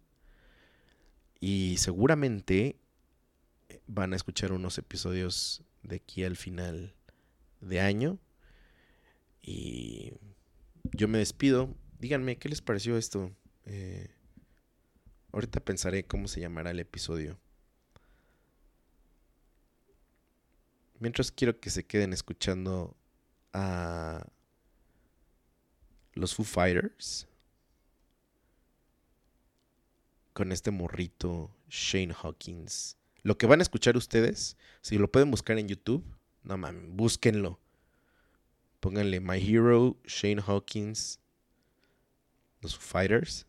Y 1.38 1.76
seguramente 1.76 2.76
van 3.86 4.14
a 4.14 4.16
escuchar 4.16 4.52
unos 4.52 4.78
episodios 4.78 5.62
de 5.82 5.96
aquí 5.96 6.24
al 6.24 6.36
final 6.36 6.94
de 7.60 7.80
año. 7.80 8.18
Y 9.42 10.14
yo 10.92 11.08
me 11.08 11.18
despido. 11.18 11.76
Díganme, 11.98 12.38
¿qué 12.38 12.48
les 12.48 12.62
pareció 12.62 12.96
esto? 12.96 13.30
Eh, 13.66 14.13
ahorita 15.34 15.58
pensaré 15.58 16.04
cómo 16.04 16.28
se 16.28 16.40
llamará 16.40 16.70
el 16.70 16.78
episodio. 16.78 17.36
Mientras 21.00 21.32
quiero 21.32 21.58
que 21.58 21.70
se 21.70 21.84
queden 21.84 22.12
escuchando 22.12 22.96
a 23.52 24.24
los 26.12 26.36
Foo 26.36 26.44
Fighters 26.44 27.26
con 30.32 30.52
este 30.52 30.70
morrito 30.70 31.50
Shane 31.68 32.14
Hawkins. 32.14 32.96
Lo 33.22 33.36
que 33.36 33.46
van 33.46 33.58
a 33.58 33.64
escuchar 33.64 33.96
ustedes, 33.96 34.56
si 34.82 34.98
lo 34.98 35.10
pueden 35.10 35.32
buscar 35.32 35.58
en 35.58 35.66
YouTube, 35.66 36.04
no 36.44 36.56
mames, 36.56 36.94
búsquenlo. 36.94 37.58
Pónganle 38.78 39.18
My 39.18 39.38
Hero, 39.38 39.96
Shane 40.04 40.42
Hawkins, 40.46 41.18
los 42.60 42.76
Foo 42.76 42.86
Fighters 42.86 43.46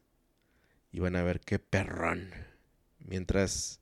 y 0.95 0.99
van 0.99 1.17
a 1.17 1.23
ver 1.23 1.41
qué 1.41 1.59
perrón. 1.59 2.31
Mientras 2.99 3.81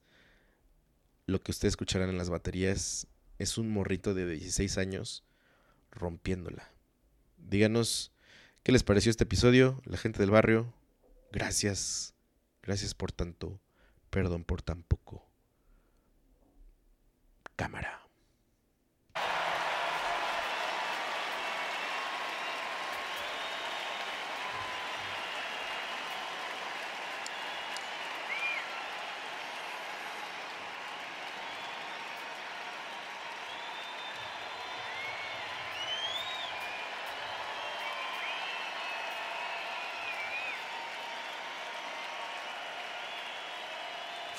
lo 1.27 1.43
que 1.43 1.51
ustedes 1.51 1.73
escucharán 1.73 2.09
en 2.09 2.17
las 2.17 2.31
baterías 2.31 3.05
es 3.37 3.59
un 3.59 3.69
morrito 3.69 4.15
de 4.15 4.25
16 4.25 4.79
años 4.79 5.23
rompiéndola. 5.91 6.71
Díganos 7.37 8.11
qué 8.63 8.71
les 8.71 8.81
pareció 8.81 9.11
este 9.11 9.25
episodio, 9.25 9.79
la 9.85 9.97
gente 9.97 10.17
del 10.17 10.31
barrio. 10.31 10.73
Gracias, 11.31 12.15
gracias 12.63 12.95
por 12.95 13.11
tanto, 13.11 13.61
perdón 14.09 14.43
por 14.43 14.63
tan 14.63 14.81
poco. 14.81 15.23
Cámara. 17.55 18.02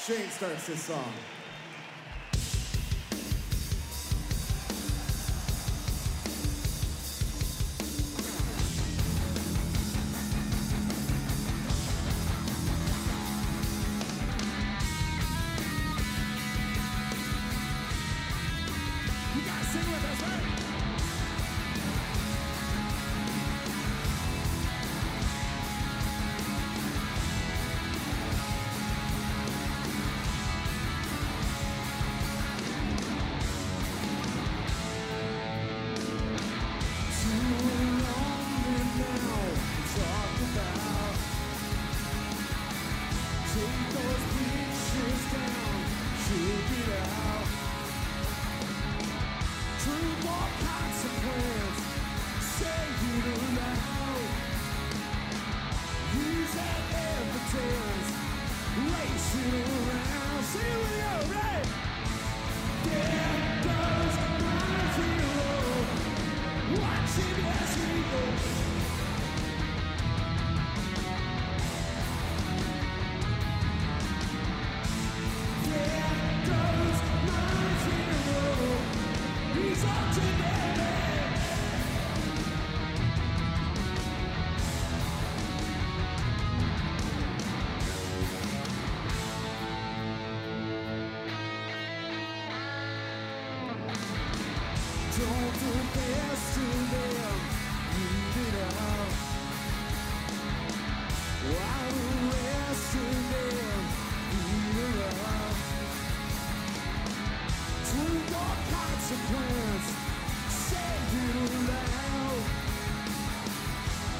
Shane 0.07 0.28
starts 0.28 0.66
this 0.66 0.82
song. 0.82 1.14
consequence. 109.05 109.88
Say 110.48 110.96
it 111.12 111.52
loud. 111.68 112.40